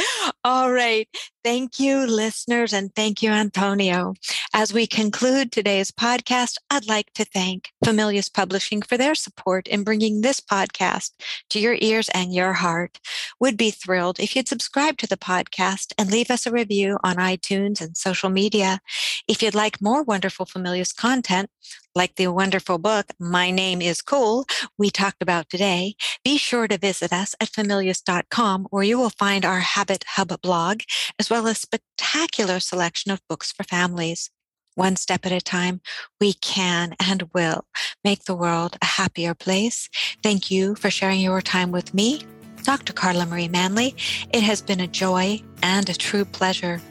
[0.44, 1.08] All right.
[1.42, 4.14] Thank you, listeners, and thank you, Antonio.
[4.54, 9.86] As we conclude today's podcast, I'd like to thank Familius Publishing for their support in
[9.86, 11.12] bringing this podcast
[11.52, 13.00] to your ears and your heart.
[13.40, 17.16] Would be thrilled if you'd subscribe to the podcast and leave us a review on
[17.16, 18.82] iTunes and social media.
[19.26, 21.50] If you'd like more wonderful Familius content,
[21.96, 24.46] like the wonderful book, My Name is Cool,
[24.78, 29.44] we talked about today, be sure to visit us at familius.com where you will find
[29.44, 30.82] our Habit Hub blog,
[31.18, 34.32] as as well as spectacular selection of books for families.
[34.74, 35.80] One step at a time,
[36.20, 37.66] we can and will
[38.04, 39.90] make the world a happier place.
[40.24, 42.24] Thank you for sharing your time with me,
[42.64, 42.94] Dr.
[42.94, 43.96] Carla Marie Manley.
[44.34, 46.82] It has been a joy and a true pleasure.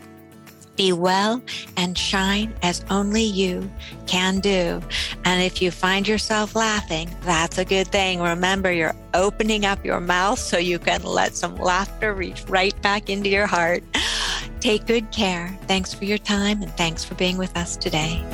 [0.76, 1.42] Be well
[1.76, 3.68] and shine as only you
[4.06, 4.80] can do.
[5.24, 8.20] And if you find yourself laughing, that's a good thing.
[8.20, 13.10] Remember, you're opening up your mouth so you can let some laughter reach right back
[13.10, 13.82] into your heart.
[14.60, 15.56] Take good care.
[15.66, 18.24] Thanks for your time and thanks for being with us today.